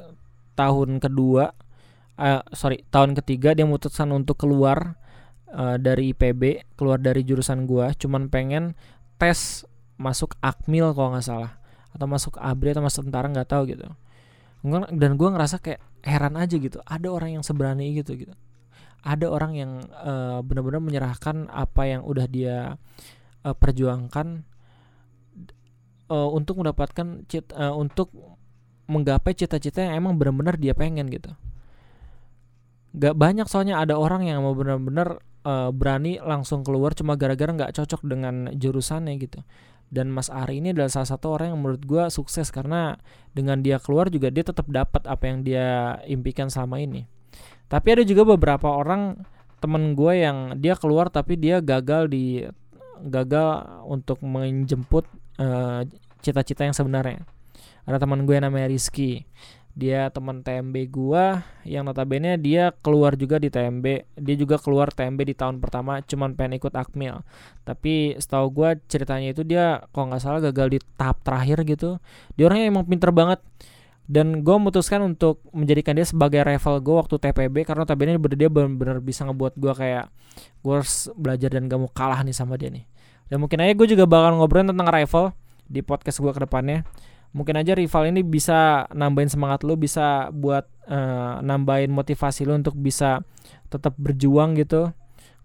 tahun 0.60 1.00
kedua 1.00 1.48
uh, 2.20 2.42
sorry 2.52 2.84
tahun 2.92 3.16
ketiga 3.24 3.56
dia 3.56 3.64
memutuskan 3.64 4.12
untuk 4.12 4.36
keluar 4.44 5.00
uh, 5.56 5.80
dari 5.80 6.12
IPB 6.12 6.76
keluar 6.80 7.00
dari 7.00 7.28
jurusan 7.28 7.68
gue 7.68 7.92
cuman 8.00 8.32
pengen 8.32 8.72
tes 9.20 9.68
masuk 10.00 10.40
akmil 10.40 10.96
kalau 10.96 11.12
nggak 11.16 11.28
salah 11.28 11.60
atau 11.92 12.08
masuk 12.08 12.40
abri 12.40 12.72
atau 12.72 12.84
masuk 12.84 13.08
tentara 13.08 13.32
nggak 13.32 13.48
tahu 13.48 13.64
gitu. 13.72 13.88
Dan 14.92 15.16
gue 15.16 15.30
ngerasa 15.30 15.62
kayak 15.62 15.80
heran 16.04 16.36
aja 16.36 16.56
gitu. 16.58 16.84
Ada 16.84 17.08
orang 17.08 17.40
yang 17.40 17.44
seberani 17.46 17.96
gitu 17.96 18.18
gitu 18.18 18.36
ada 19.06 19.30
orang 19.30 19.54
yang 19.54 19.72
uh, 19.94 20.42
benar-benar 20.42 20.82
menyerahkan 20.82 21.46
apa 21.54 21.86
yang 21.86 22.02
udah 22.02 22.26
dia 22.26 22.82
uh, 23.46 23.54
perjuangkan 23.54 24.42
uh, 26.10 26.30
untuk 26.34 26.58
mendapatkan 26.58 27.22
cita, 27.30 27.54
uh, 27.54 27.78
untuk 27.78 28.10
menggapai 28.90 29.38
cita-cita 29.38 29.86
yang 29.86 30.02
emang 30.02 30.18
benar-benar 30.18 30.58
dia 30.58 30.74
pengen 30.74 31.06
gitu. 31.14 31.30
Gak 32.98 33.14
banyak 33.14 33.46
soalnya 33.46 33.78
ada 33.78 33.94
orang 33.94 34.26
yang 34.26 34.42
mau 34.42 34.58
benar-benar 34.58 35.22
uh, 35.46 35.70
berani 35.70 36.18
langsung 36.18 36.66
keluar 36.66 36.98
cuma 36.98 37.14
gara-gara 37.14 37.54
nggak 37.54 37.78
cocok 37.78 38.02
dengan 38.10 38.50
jurusannya 38.58 39.22
gitu. 39.22 39.46
Dan 39.86 40.10
Mas 40.10 40.34
Ari 40.34 40.66
ini 40.66 40.74
adalah 40.74 40.90
salah 40.90 41.14
satu 41.14 41.38
orang 41.38 41.54
yang 41.54 41.62
menurut 41.62 41.86
gue 41.86 42.04
sukses 42.10 42.50
karena 42.50 42.98
dengan 43.38 43.62
dia 43.62 43.78
keluar 43.78 44.10
juga 44.10 44.34
dia 44.34 44.42
tetap 44.42 44.66
dapat 44.66 45.06
apa 45.06 45.30
yang 45.30 45.46
dia 45.46 46.02
impikan 46.10 46.50
selama 46.50 46.82
ini 46.82 47.06
tapi 47.66 47.98
ada 47.98 48.04
juga 48.06 48.24
beberapa 48.24 48.70
orang 48.70 49.18
temen 49.60 49.98
gue 49.98 50.14
yang 50.22 50.60
dia 50.62 50.78
keluar 50.78 51.10
tapi 51.10 51.40
dia 51.40 51.58
gagal 51.64 52.12
di 52.12 52.46
gagal 53.02 53.66
untuk 53.90 54.22
menjemput 54.22 55.10
uh, 55.42 55.82
cita-cita 56.22 56.66
yang 56.66 56.76
sebenarnya. 56.76 57.26
Ada 57.86 58.02
teman 58.02 58.26
gue 58.26 58.34
yang 58.38 58.46
namanya 58.50 58.70
Rizky. 58.70 59.26
Dia 59.76 60.08
teman 60.08 60.40
TMB 60.40 60.88
gua 60.88 61.44
yang 61.68 61.84
notabene 61.84 62.40
dia 62.40 62.72
keluar 62.80 63.20
juga 63.20 63.44
di 63.44 63.52
TMB 63.52 64.08
dia 64.16 64.36
juga 64.40 64.56
keluar 64.56 64.88
TMB 64.88 65.20
di 65.20 65.36
tahun 65.36 65.60
pertama 65.60 66.00
cuman 66.00 66.32
pengen 66.32 66.64
ikut 66.64 66.72
Akmil. 66.72 67.28
Tapi 67.68 68.16
setahu 68.16 68.56
gua 68.56 68.80
ceritanya 68.88 69.36
itu 69.36 69.44
dia 69.44 69.84
kalau 69.92 70.16
nggak 70.16 70.24
salah 70.24 70.40
gagal 70.40 70.68
di 70.72 70.80
tahap 70.96 71.20
terakhir 71.28 71.68
gitu. 71.68 72.00
Dia 72.40 72.48
orangnya 72.48 72.72
emang 72.72 72.88
pinter 72.88 73.12
banget 73.12 73.44
dan 74.06 74.46
gue 74.46 74.56
memutuskan 74.56 75.02
untuk 75.02 75.42
menjadikan 75.50 75.98
dia 75.98 76.06
sebagai 76.06 76.46
rival 76.46 76.78
gue 76.78 76.96
waktu 76.96 77.16
TPB 77.18 77.66
karena 77.66 77.90
notabene 77.90 78.22
dia 78.38 78.50
benar-benar 78.54 79.02
bisa 79.02 79.26
ngebuat 79.26 79.58
gue 79.58 79.74
kayak 79.74 80.06
gue 80.62 80.74
harus 80.74 81.10
belajar 81.18 81.50
dan 81.58 81.66
gak 81.66 81.80
mau 81.82 81.90
kalah 81.90 82.22
nih 82.22 82.36
sama 82.36 82.54
dia 82.54 82.70
nih. 82.70 82.86
Dan 83.26 83.42
mungkin 83.42 83.58
aja 83.66 83.74
gue 83.74 83.88
juga 83.90 84.06
bakal 84.06 84.38
ngobrolin 84.38 84.70
tentang 84.70 84.90
rival 84.94 85.34
di 85.66 85.82
podcast 85.82 86.22
gue 86.22 86.30
ke 86.30 86.42
depannya. 86.46 86.86
Mungkin 87.34 87.58
aja 87.58 87.74
rival 87.74 88.14
ini 88.14 88.22
bisa 88.22 88.86
nambahin 88.94 89.28
semangat 89.28 89.66
lo 89.66 89.74
bisa 89.76 90.30
buat 90.30 90.70
uh, 90.88 91.42
nambahin 91.42 91.90
motivasi 91.90 92.46
lo 92.46 92.54
untuk 92.56 92.78
bisa 92.78 93.26
tetap 93.74 93.98
berjuang 93.98 94.54
gitu. 94.56 94.94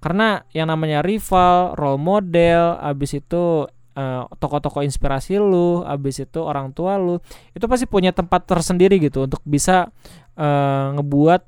Karena 0.05 0.45
yang 0.53 0.69
namanya 0.69 1.01
rival 1.01 1.77
role 1.81 2.01
model 2.01 2.77
abis 2.81 3.25
itu 3.25 3.69
uh, 4.01 4.25
toko-toko 4.41 4.81
inspirasi 4.81 5.37
lu 5.37 5.85
abis 5.85 6.25
itu 6.25 6.41
orang 6.41 6.73
tua 6.73 6.97
lu 6.97 7.21
itu 7.53 7.69
pasti 7.69 7.85
punya 7.85 8.17
tempat 8.17 8.49
tersendiri 8.49 8.97
gitu 8.97 9.29
untuk 9.29 9.45
bisa 9.45 9.93
uh, 10.41 10.97
ngebuat 10.97 11.43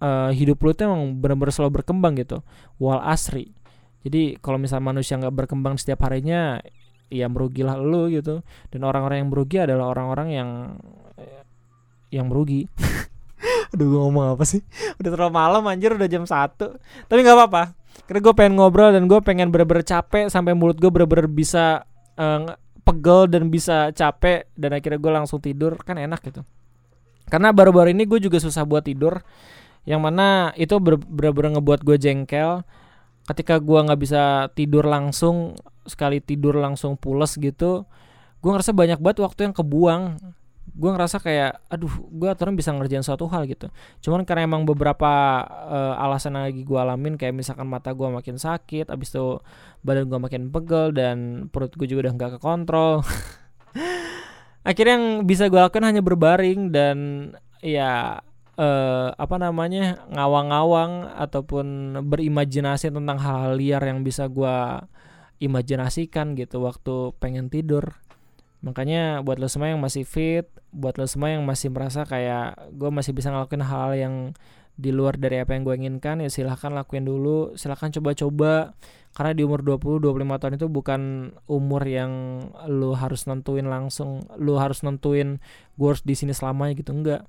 uh, 0.00 0.30
hidup 0.32 0.58
lu 0.64 0.72
itu 0.72 0.82
emang 0.88 1.20
benar-benar 1.20 1.52
selalu 1.52 1.84
berkembang 1.84 2.16
gitu 2.16 2.40
wal 2.80 2.98
asri. 3.04 3.52
Jadi 4.00 4.40
kalau 4.40 4.56
misalnya 4.56 4.96
manusia 4.96 5.20
nggak 5.20 5.44
berkembang 5.44 5.76
setiap 5.76 6.08
harinya 6.08 6.56
ya 7.12 7.28
merugilah 7.28 7.76
lu 7.76 8.08
gitu. 8.08 8.40
Dan 8.72 8.80
orang-orang 8.88 9.24
yang 9.24 9.28
merugi 9.28 9.56
adalah 9.60 9.92
orang-orang 9.92 10.28
yang 10.32 10.50
yang 12.08 12.26
merugi. 12.26 12.64
Aduh 13.76 13.86
gue 13.86 14.00
ngomong 14.00 14.34
apa 14.34 14.44
sih? 14.48 14.64
Udah 14.98 15.10
terlalu 15.12 15.32
malam 15.36 15.62
anjir 15.68 15.94
udah 15.94 16.10
jam 16.10 16.26
1 16.26 16.58
Tapi 17.06 17.20
gak 17.22 17.36
apa-apa. 17.38 17.62
Karena 18.08 18.20
gue 18.24 18.34
pengen 18.34 18.54
ngobrol 18.58 18.90
dan 18.90 19.06
gue 19.06 19.20
pengen 19.22 19.54
bener-bener 19.54 19.86
capek 19.86 20.26
Sampai 20.26 20.58
mulut 20.58 20.76
gue 20.82 20.90
bener-bener 20.90 21.30
bisa 21.30 21.86
uh, 22.20 22.52
Pegel 22.80 23.28
dan 23.28 23.48
bisa 23.52 23.92
capek 23.92 24.48
Dan 24.56 24.76
akhirnya 24.76 25.00
gue 25.00 25.12
langsung 25.12 25.40
tidur 25.40 25.80
Kan 25.80 25.96
enak 25.96 26.20
gitu. 26.28 26.44
Karena 27.32 27.54
baru-baru 27.56 27.96
ini 27.96 28.04
gue 28.04 28.20
juga 28.20 28.36
susah 28.42 28.66
buat 28.68 28.84
tidur. 28.84 29.22
Yang 29.88 30.00
mana 30.04 30.52
itu 30.60 30.76
bener-bener 30.76 31.56
ngebuat 31.56 31.80
gue 31.86 31.96
jengkel. 31.96 32.66
Ketika 33.24 33.62
gue 33.62 33.78
gak 33.86 34.00
bisa 34.02 34.50
tidur 34.52 34.84
langsung 34.84 35.56
sekali 35.88 36.20
tidur 36.20 36.58
langsung 36.58 36.94
pules 36.98 37.34
gitu 37.40 37.88
gue 38.40 38.50
ngerasa 38.50 38.72
banyak 38.72 38.98
banget 39.00 39.18
waktu 39.20 39.40
yang 39.48 39.54
kebuang 39.54 40.02
gue 40.70 40.90
ngerasa 40.90 41.18
kayak 41.18 41.66
aduh 41.68 41.90
gue 42.10 42.30
terus 42.38 42.54
bisa 42.54 42.70
ngerjain 42.74 43.04
suatu 43.04 43.26
hal 43.28 43.46
gitu. 43.46 43.68
Cuman 44.02 44.22
karena 44.22 44.46
emang 44.46 44.62
beberapa 44.64 45.42
uh, 45.46 46.02
alasan 46.02 46.38
lagi 46.38 46.62
gue 46.62 46.78
alamin 46.78 47.18
kayak 47.18 47.34
misalkan 47.34 47.66
mata 47.66 47.90
gue 47.92 48.08
makin 48.08 48.38
sakit 48.38 48.88
abis 48.88 49.14
itu 49.14 49.38
badan 49.82 50.06
gue 50.06 50.18
makin 50.18 50.42
pegel 50.48 50.94
dan 50.94 51.46
perut 51.52 51.72
gue 51.74 51.86
juga 51.86 52.08
udah 52.08 52.14
nggak 52.16 52.30
kekontrol. 52.38 53.02
Akhirnya 54.68 54.94
yang 55.00 55.06
bisa 55.24 55.48
gue 55.48 55.56
lakukan 55.56 55.88
hanya 55.88 56.04
berbaring 56.04 56.68
dan 56.68 56.96
ya 57.64 58.20
uh, 58.60 59.08
apa 59.16 59.36
namanya 59.40 60.04
ngawang-ngawang 60.12 61.08
ataupun 61.16 61.96
berimajinasi 62.04 62.92
tentang 62.92 63.16
hal-hal 63.16 63.56
liar 63.56 63.82
yang 63.84 64.04
bisa 64.04 64.28
gue 64.28 64.56
imajinasikan 65.40 66.36
gitu 66.36 66.60
waktu 66.60 67.16
pengen 67.16 67.48
tidur 67.48 67.96
makanya 68.60 69.24
buat 69.24 69.40
lo 69.40 69.48
semua 69.48 69.72
yang 69.72 69.80
masih 69.80 70.04
fit 70.04 70.44
buat 70.70 71.00
lo 71.00 71.08
semua 71.08 71.32
yang 71.32 71.42
masih 71.48 71.72
merasa 71.72 72.04
kayak 72.04 72.70
gue 72.76 72.90
masih 72.92 73.16
bisa 73.16 73.32
ngelakuin 73.32 73.64
hal 73.64 73.90
yang 73.96 74.14
di 74.80 74.90
luar 74.96 75.20
dari 75.20 75.36
apa 75.36 75.52
yang 75.52 75.68
gue 75.68 75.76
inginkan 75.76 76.24
ya 76.24 76.32
silahkan 76.32 76.72
lakuin 76.72 77.04
dulu. 77.04 77.52
Silahkan 77.60 77.92
coba-coba. 77.92 78.72
Karena 79.12 79.34
di 79.34 79.42
umur 79.42 79.60
20-25 79.66 80.40
tahun 80.40 80.54
itu 80.56 80.66
bukan 80.70 81.00
umur 81.50 81.82
yang 81.82 82.12
lo 82.70 82.94
harus 82.94 83.26
nentuin 83.26 83.66
langsung 83.66 84.22
lo 84.38 84.54
harus 84.62 84.86
nentuin 84.86 85.42
gue 85.74 85.88
harus 85.90 86.06
di 86.06 86.14
sini 86.16 86.32
selamanya 86.32 86.78
gitu 86.78 86.96
enggak. 86.96 87.26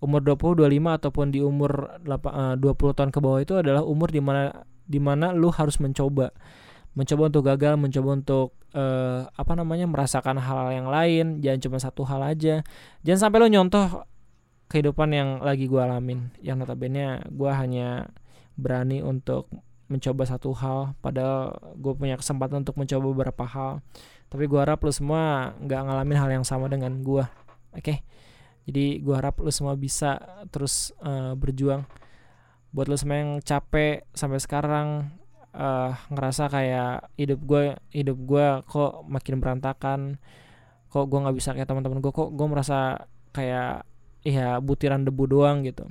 Umur 0.00 0.22
20 0.22 0.62
25 0.62 0.98
ataupun 1.02 1.26
di 1.34 1.42
umur 1.42 2.00
8, 2.06 2.62
20 2.62 2.62
eh, 2.62 2.94
tahun 2.96 3.10
ke 3.10 3.18
bawah 3.18 3.40
itu 3.42 3.54
adalah 3.58 3.82
umur 3.82 4.14
di 4.14 4.22
mana 4.22 4.64
di 4.86 5.00
mana 5.02 5.34
lo 5.34 5.50
harus 5.50 5.80
mencoba 5.82 6.30
mencoba 6.94 7.22
untuk 7.26 7.42
gagal, 7.46 7.74
mencoba 7.74 8.08
untuk 8.14 8.48
uh, 8.74 9.26
apa 9.34 9.52
namanya 9.58 9.86
merasakan 9.90 10.38
hal, 10.38 10.66
hal 10.66 10.70
yang 10.70 10.88
lain, 10.88 11.26
jangan 11.42 11.60
cuma 11.60 11.78
satu 11.82 12.02
hal 12.06 12.22
aja. 12.22 12.62
Jangan 13.02 13.20
sampai 13.28 13.38
lo 13.42 13.48
nyontoh 13.50 14.06
kehidupan 14.70 15.10
yang 15.10 15.28
lagi 15.42 15.66
gue 15.66 15.78
alamin, 15.78 16.30
yang 16.40 16.58
notabene 16.58 17.22
gue 17.30 17.50
hanya 17.50 18.10
berani 18.54 19.02
untuk 19.02 19.50
mencoba 19.90 20.24
satu 20.24 20.54
hal, 20.56 20.96
padahal 21.04 21.54
gue 21.76 21.92
punya 21.94 22.16
kesempatan 22.16 22.64
untuk 22.64 22.78
mencoba 22.78 23.04
beberapa 23.10 23.44
hal. 23.44 23.84
Tapi 24.32 24.50
gue 24.50 24.58
harap 24.58 24.80
lo 24.82 24.90
semua 24.90 25.52
nggak 25.60 25.80
ngalamin 25.84 26.18
hal 26.18 26.30
yang 26.40 26.46
sama 26.46 26.70
dengan 26.70 27.04
gue, 27.04 27.22
oke? 27.74 27.82
Okay? 27.82 28.02
Jadi 28.64 29.04
gue 29.04 29.14
harap 29.14 29.42
lo 29.44 29.52
semua 29.52 29.76
bisa 29.76 30.16
terus 30.48 30.94
uh, 31.04 31.36
berjuang. 31.36 31.84
Buat 32.74 32.86
lo 32.90 32.96
semua 32.96 33.20
yang 33.20 33.32
capek 33.44 34.08
sampai 34.16 34.40
sekarang, 34.40 34.88
uh, 35.54 35.94
ngerasa 36.10 36.50
kayak 36.50 37.08
hidup 37.14 37.40
gue 37.46 37.62
hidup 37.94 38.18
gue 38.18 38.46
kok 38.66 39.06
makin 39.06 39.38
berantakan 39.38 40.00
kok 40.90 41.06
gue 41.10 41.18
nggak 41.18 41.36
bisa 41.38 41.50
kayak 41.54 41.66
teman-teman 41.66 41.98
gue 41.98 42.12
kok 42.14 42.30
gue 42.30 42.46
merasa 42.46 43.08
kayak 43.34 43.86
ya 44.26 44.58
butiran 44.58 45.02
debu 45.06 45.24
doang 45.30 45.66
gitu. 45.66 45.90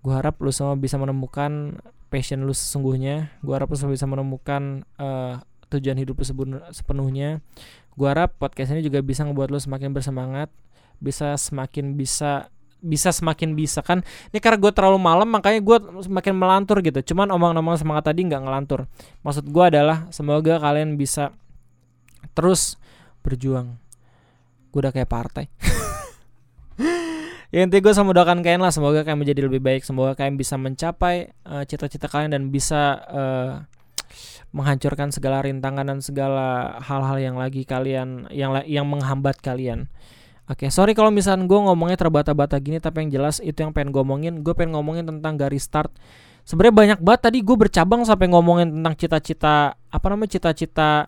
Gue 0.00 0.12
harap 0.16 0.40
lu 0.40 0.48
semua 0.52 0.76
bisa 0.76 0.96
menemukan 0.96 1.76
passion 2.08 2.42
lu 2.42 2.56
sesungguhnya 2.56 3.30
gue 3.44 3.54
harap 3.54 3.70
lu 3.70 3.76
semua 3.76 3.94
bisa 3.94 4.08
menemukan 4.08 4.82
uh, 4.96 5.38
tujuan 5.68 6.00
hidup 6.00 6.20
lu 6.20 6.24
sepenuhnya. 6.72 7.44
Gue 7.96 8.08
harap 8.08 8.40
podcast 8.40 8.72
ini 8.72 8.80
juga 8.80 9.04
bisa 9.04 9.24
ngebuat 9.28 9.52
lu 9.52 9.60
semakin 9.60 9.92
bersemangat 9.92 10.48
bisa 11.00 11.34
semakin 11.40 11.96
bisa 11.96 12.52
bisa 12.80 13.14
semakin 13.14 13.54
bisa 13.54 13.84
kan? 13.84 14.02
Ini 14.32 14.40
karena 14.40 14.58
gue 14.58 14.72
terlalu 14.72 14.98
malam 14.98 15.28
makanya 15.28 15.60
gue 15.60 15.76
semakin 16.04 16.34
melantur 16.34 16.80
gitu. 16.80 17.14
Cuman 17.14 17.30
omong-omong 17.30 17.76
semangat 17.78 18.10
tadi 18.12 18.26
nggak 18.26 18.42
ngelantur. 18.42 18.90
Maksud 19.22 19.46
gue 19.48 19.64
adalah 19.64 20.08
semoga 20.10 20.58
kalian 20.58 20.96
bisa 20.96 21.32
terus 22.34 22.80
berjuang. 23.22 23.76
Gue 24.72 24.80
udah 24.82 24.92
kayak 24.92 25.10
partai. 25.10 25.46
Ya 27.50 27.66
intinya 27.66 27.90
gue 27.90 27.94
sama 27.98 28.14
doakan 28.14 28.46
kalian 28.46 28.62
lah 28.62 28.70
semoga 28.70 29.02
kalian 29.02 29.26
menjadi 29.26 29.50
lebih 29.50 29.58
baik 29.58 29.82
semoga 29.82 30.14
kalian 30.14 30.38
bisa 30.38 30.54
mencapai 30.54 31.34
uh, 31.42 31.66
cita-cita 31.66 32.06
kalian 32.06 32.30
dan 32.30 32.46
bisa 32.54 33.02
uh, 33.10 33.66
menghancurkan 34.54 35.10
segala 35.10 35.42
rintangan 35.42 35.82
dan 35.82 35.98
segala 35.98 36.78
hal-hal 36.78 37.18
yang 37.18 37.34
lagi 37.34 37.66
kalian 37.66 38.30
yang 38.30 38.54
yang 38.70 38.86
menghambat 38.86 39.42
kalian 39.42 39.90
Oke, 40.50 40.66
okay, 40.66 40.70
sorry 40.74 40.98
kalau 40.98 41.14
misalnya 41.14 41.46
gue 41.46 41.60
ngomongnya 41.62 41.94
terbata-bata 41.94 42.58
gini, 42.58 42.82
tapi 42.82 43.06
yang 43.06 43.22
jelas 43.22 43.38
itu 43.38 43.54
yang 43.62 43.70
pengen 43.70 43.94
gue 43.94 44.02
omongin. 44.02 44.42
Gue 44.42 44.50
pengen 44.50 44.74
ngomongin 44.74 45.06
tentang 45.06 45.38
garis 45.38 45.62
start. 45.62 45.94
Sebenarnya 46.42 46.74
banyak 46.74 46.98
banget 47.06 47.20
tadi 47.30 47.38
gue 47.38 47.54
bercabang 47.54 48.02
sampai 48.02 48.26
ngomongin 48.34 48.74
tentang 48.74 48.98
cita-cita 48.98 49.78
apa 49.78 50.06
namanya 50.10 50.34
cita-cita 50.34 51.06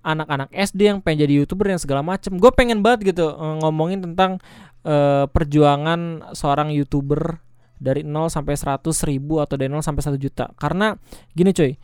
anak-anak 0.00 0.48
SD 0.56 0.88
yang 0.88 1.04
pengen 1.04 1.28
jadi 1.28 1.44
youtuber 1.44 1.68
yang 1.68 1.76
segala 1.76 2.00
macem. 2.00 2.40
Gue 2.40 2.48
pengen 2.48 2.80
banget 2.80 3.12
gitu 3.12 3.28
eh, 3.28 3.56
ngomongin 3.60 4.00
tentang 4.08 4.40
uh, 4.88 5.28
perjuangan 5.28 6.32
seorang 6.32 6.72
youtuber 6.72 7.44
dari 7.76 8.08
0 8.08 8.32
sampai 8.32 8.56
100 8.56 8.88
ribu 9.04 9.44
atau 9.44 9.60
dari 9.60 9.68
0 9.68 9.84
sampai 9.84 10.00
1 10.00 10.16
juta. 10.16 10.48
Karena 10.56 10.96
gini 11.36 11.52
coy, 11.52 11.76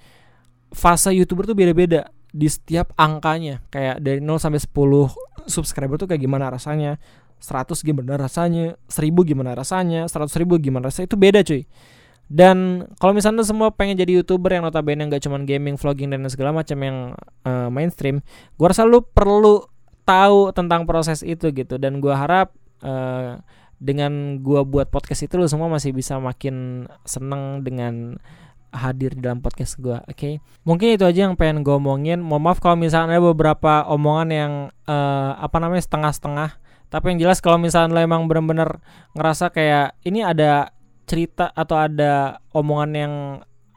fase 0.73 1.13
youtuber 1.13 1.45
tuh 1.45 1.53
beda-beda 1.53 2.09
di 2.35 2.51
setiap 2.51 2.91
angkanya. 2.99 3.63
Kayak 3.71 4.03
dari 4.03 4.19
0 4.19 4.43
sampai 4.43 4.59
10 4.59 5.47
subscriber 5.47 5.95
tuh 5.95 6.11
kayak 6.11 6.19
gimana 6.19 6.51
rasanya? 6.51 6.99
100 7.39 7.87
gimana 7.87 8.19
rasanya? 8.19 8.75
1000 8.91 9.23
gimana 9.23 9.55
rasanya? 9.55 10.11
100 10.11 10.41
ribu 10.43 10.59
gimana 10.59 10.91
rasanya? 10.91 11.07
Itu 11.07 11.19
beda 11.21 11.47
cuy. 11.47 11.63
Dan 12.25 12.89
kalau 12.99 13.13
misalnya 13.13 13.45
semua 13.45 13.71
pengen 13.71 14.01
jadi 14.01 14.19
youtuber 14.19 14.51
yang 14.51 14.65
notabene 14.65 15.07
nggak 15.07 15.23
cuman 15.23 15.45
gaming, 15.45 15.77
vlogging 15.77 16.09
dan 16.11 16.25
segala 16.33 16.57
macam 16.57 16.81
yang 16.81 16.99
uh, 17.45 17.69
mainstream, 17.69 18.25
gua 18.57 18.73
rasa 18.73 18.89
lu 18.89 19.05
perlu 19.05 19.69
tahu 20.09 20.51
tentang 20.57 20.89
proses 20.89 21.21
itu 21.21 21.53
gitu. 21.53 21.77
Dan 21.77 22.01
gua 22.01 22.17
harap 22.17 22.57
uh, 22.81 23.39
dengan 23.77 24.41
gua 24.41 24.65
buat 24.65 24.89
podcast 24.89 25.29
itu 25.29 25.37
lu 25.37 25.45
semua 25.45 25.69
masih 25.69 25.93
bisa 25.93 26.17
makin 26.17 26.89
seneng 27.05 27.61
dengan 27.61 28.17
hadir 28.75 29.15
di 29.15 29.23
dalam 29.23 29.39
podcast 29.39 29.79
gua, 29.79 30.03
oke? 30.05 30.19
Okay? 30.19 30.35
Mungkin 30.67 30.99
itu 30.99 31.07
aja 31.07 31.31
yang 31.31 31.39
pengen 31.39 31.63
gue 31.63 31.73
omongin. 31.73 32.19
Mohon 32.19 32.43
maaf 32.51 32.59
kalau 32.59 32.75
misalnya 32.75 33.17
ada 33.17 33.23
beberapa 33.23 33.87
omongan 33.87 34.29
yang 34.35 34.53
uh, 34.91 35.33
apa 35.39 35.57
namanya 35.63 35.87
setengah-setengah. 35.87 36.59
Tapi 36.91 37.05
yang 37.15 37.19
jelas 37.27 37.39
kalau 37.39 37.57
misalnya 37.63 37.95
lo 37.95 38.01
emang 38.03 38.27
bener-bener 38.27 38.83
ngerasa 39.15 39.55
kayak 39.55 39.95
ini 40.03 40.27
ada 40.27 40.75
cerita 41.07 41.55
atau 41.55 41.79
ada 41.79 42.43
omongan 42.51 42.91
yang 42.93 43.15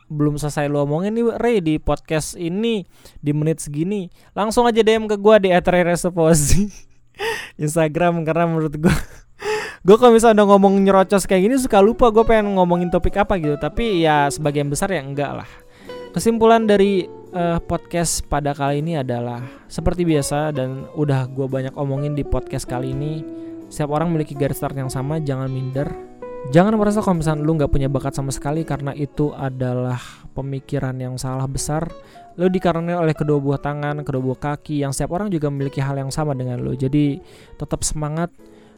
belum 0.07 0.39
selesai 0.39 0.71
lo 0.71 0.88
omongin 0.88 1.12
nih 1.12 1.36
Ray 1.36 1.57
di 1.60 1.75
podcast 1.83 2.39
ini 2.39 2.88
di 3.19 3.36
menit 3.36 3.60
segini 3.60 4.07
langsung 4.31 4.63
aja 4.63 4.79
DM 4.79 5.03
ke 5.03 5.19
gue 5.19 5.36
di 5.43 5.49
@reresuposi 5.51 6.71
Instagram 7.63 8.23
karena 8.23 8.47
menurut 8.47 8.71
gue 8.79 8.97
gue 9.88 9.95
kalau 9.95 10.12
misalnya 10.12 10.43
udah 10.43 10.47
ngomong 10.52 10.84
nyerocos 10.84 11.23
kayak 11.23 11.47
gini 11.47 11.56
suka 11.56 11.80
lupa 11.80 12.12
gue 12.12 12.19
pengen 12.28 12.60
ngomongin 12.60 12.91
topik 12.91 13.15
apa 13.15 13.39
gitu 13.39 13.56
tapi 13.56 14.04
ya 14.04 14.28
sebagian 14.28 14.67
besar 14.67 14.91
ya 14.91 15.00
enggak 15.00 15.32
lah 15.32 15.50
kesimpulan 16.12 16.67
dari 16.67 17.08
uh, 17.32 17.63
podcast 17.63 18.28
pada 18.28 18.52
kali 18.52 18.84
ini 18.84 19.00
adalah 19.00 19.39
seperti 19.71 20.04
biasa 20.04 20.52
dan 20.52 20.91
udah 20.91 21.32
gue 21.32 21.47
banyak 21.47 21.71
omongin 21.80 22.19
di 22.19 22.28
podcast 22.28 22.67
kali 22.67 22.91
ini 22.91 23.23
setiap 23.71 23.95
orang 23.95 24.12
memiliki 24.12 24.36
garis 24.36 24.60
start 24.60 24.76
yang 24.76 24.91
sama 24.91 25.23
jangan 25.23 25.47
minder 25.47 25.88
Jangan 26.47 26.80
merasa 26.80 27.04
kalau 27.04 27.19
misalnya 27.19 27.43
lu 27.43 27.60
nggak 27.60 27.67
punya 27.67 27.91
bakat 27.91 28.15
sama 28.15 28.32
sekali 28.32 28.63
karena 28.63 28.95
itu 28.95 29.36
adalah 29.36 30.00
pemikiran 30.32 30.95
yang 30.95 31.19
salah 31.19 31.43
besar. 31.43 31.91
Lu 32.39 32.47
dikarenai 32.47 32.95
oleh 32.95 33.12
kedua 33.12 33.36
buah 33.36 33.60
tangan, 33.60 34.00
kedua 34.08 34.32
buah 34.32 34.56
kaki 34.56 34.80
yang 34.80 34.95
setiap 34.95 35.19
orang 35.19 35.28
juga 35.28 35.52
memiliki 35.52 35.84
hal 35.84 36.00
yang 36.00 36.08
sama 36.08 36.32
dengan 36.39 36.63
lu. 36.63 36.71
Jadi 36.71 37.19
tetap 37.60 37.84
semangat 37.84 38.32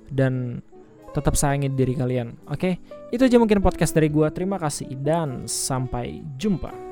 dan 0.10 0.66
tetap 1.14 1.38
sayangi 1.38 1.72
diri 1.74 1.94
kalian. 1.94 2.38
Oke, 2.50 2.80
itu 3.10 3.22
aja 3.22 3.38
mungkin 3.38 3.62
podcast 3.62 3.94
dari 3.94 4.10
gua. 4.10 4.30
Terima 4.34 4.58
kasih 4.58 4.90
dan 5.00 5.46
sampai 5.46 6.22
jumpa. 6.38 6.89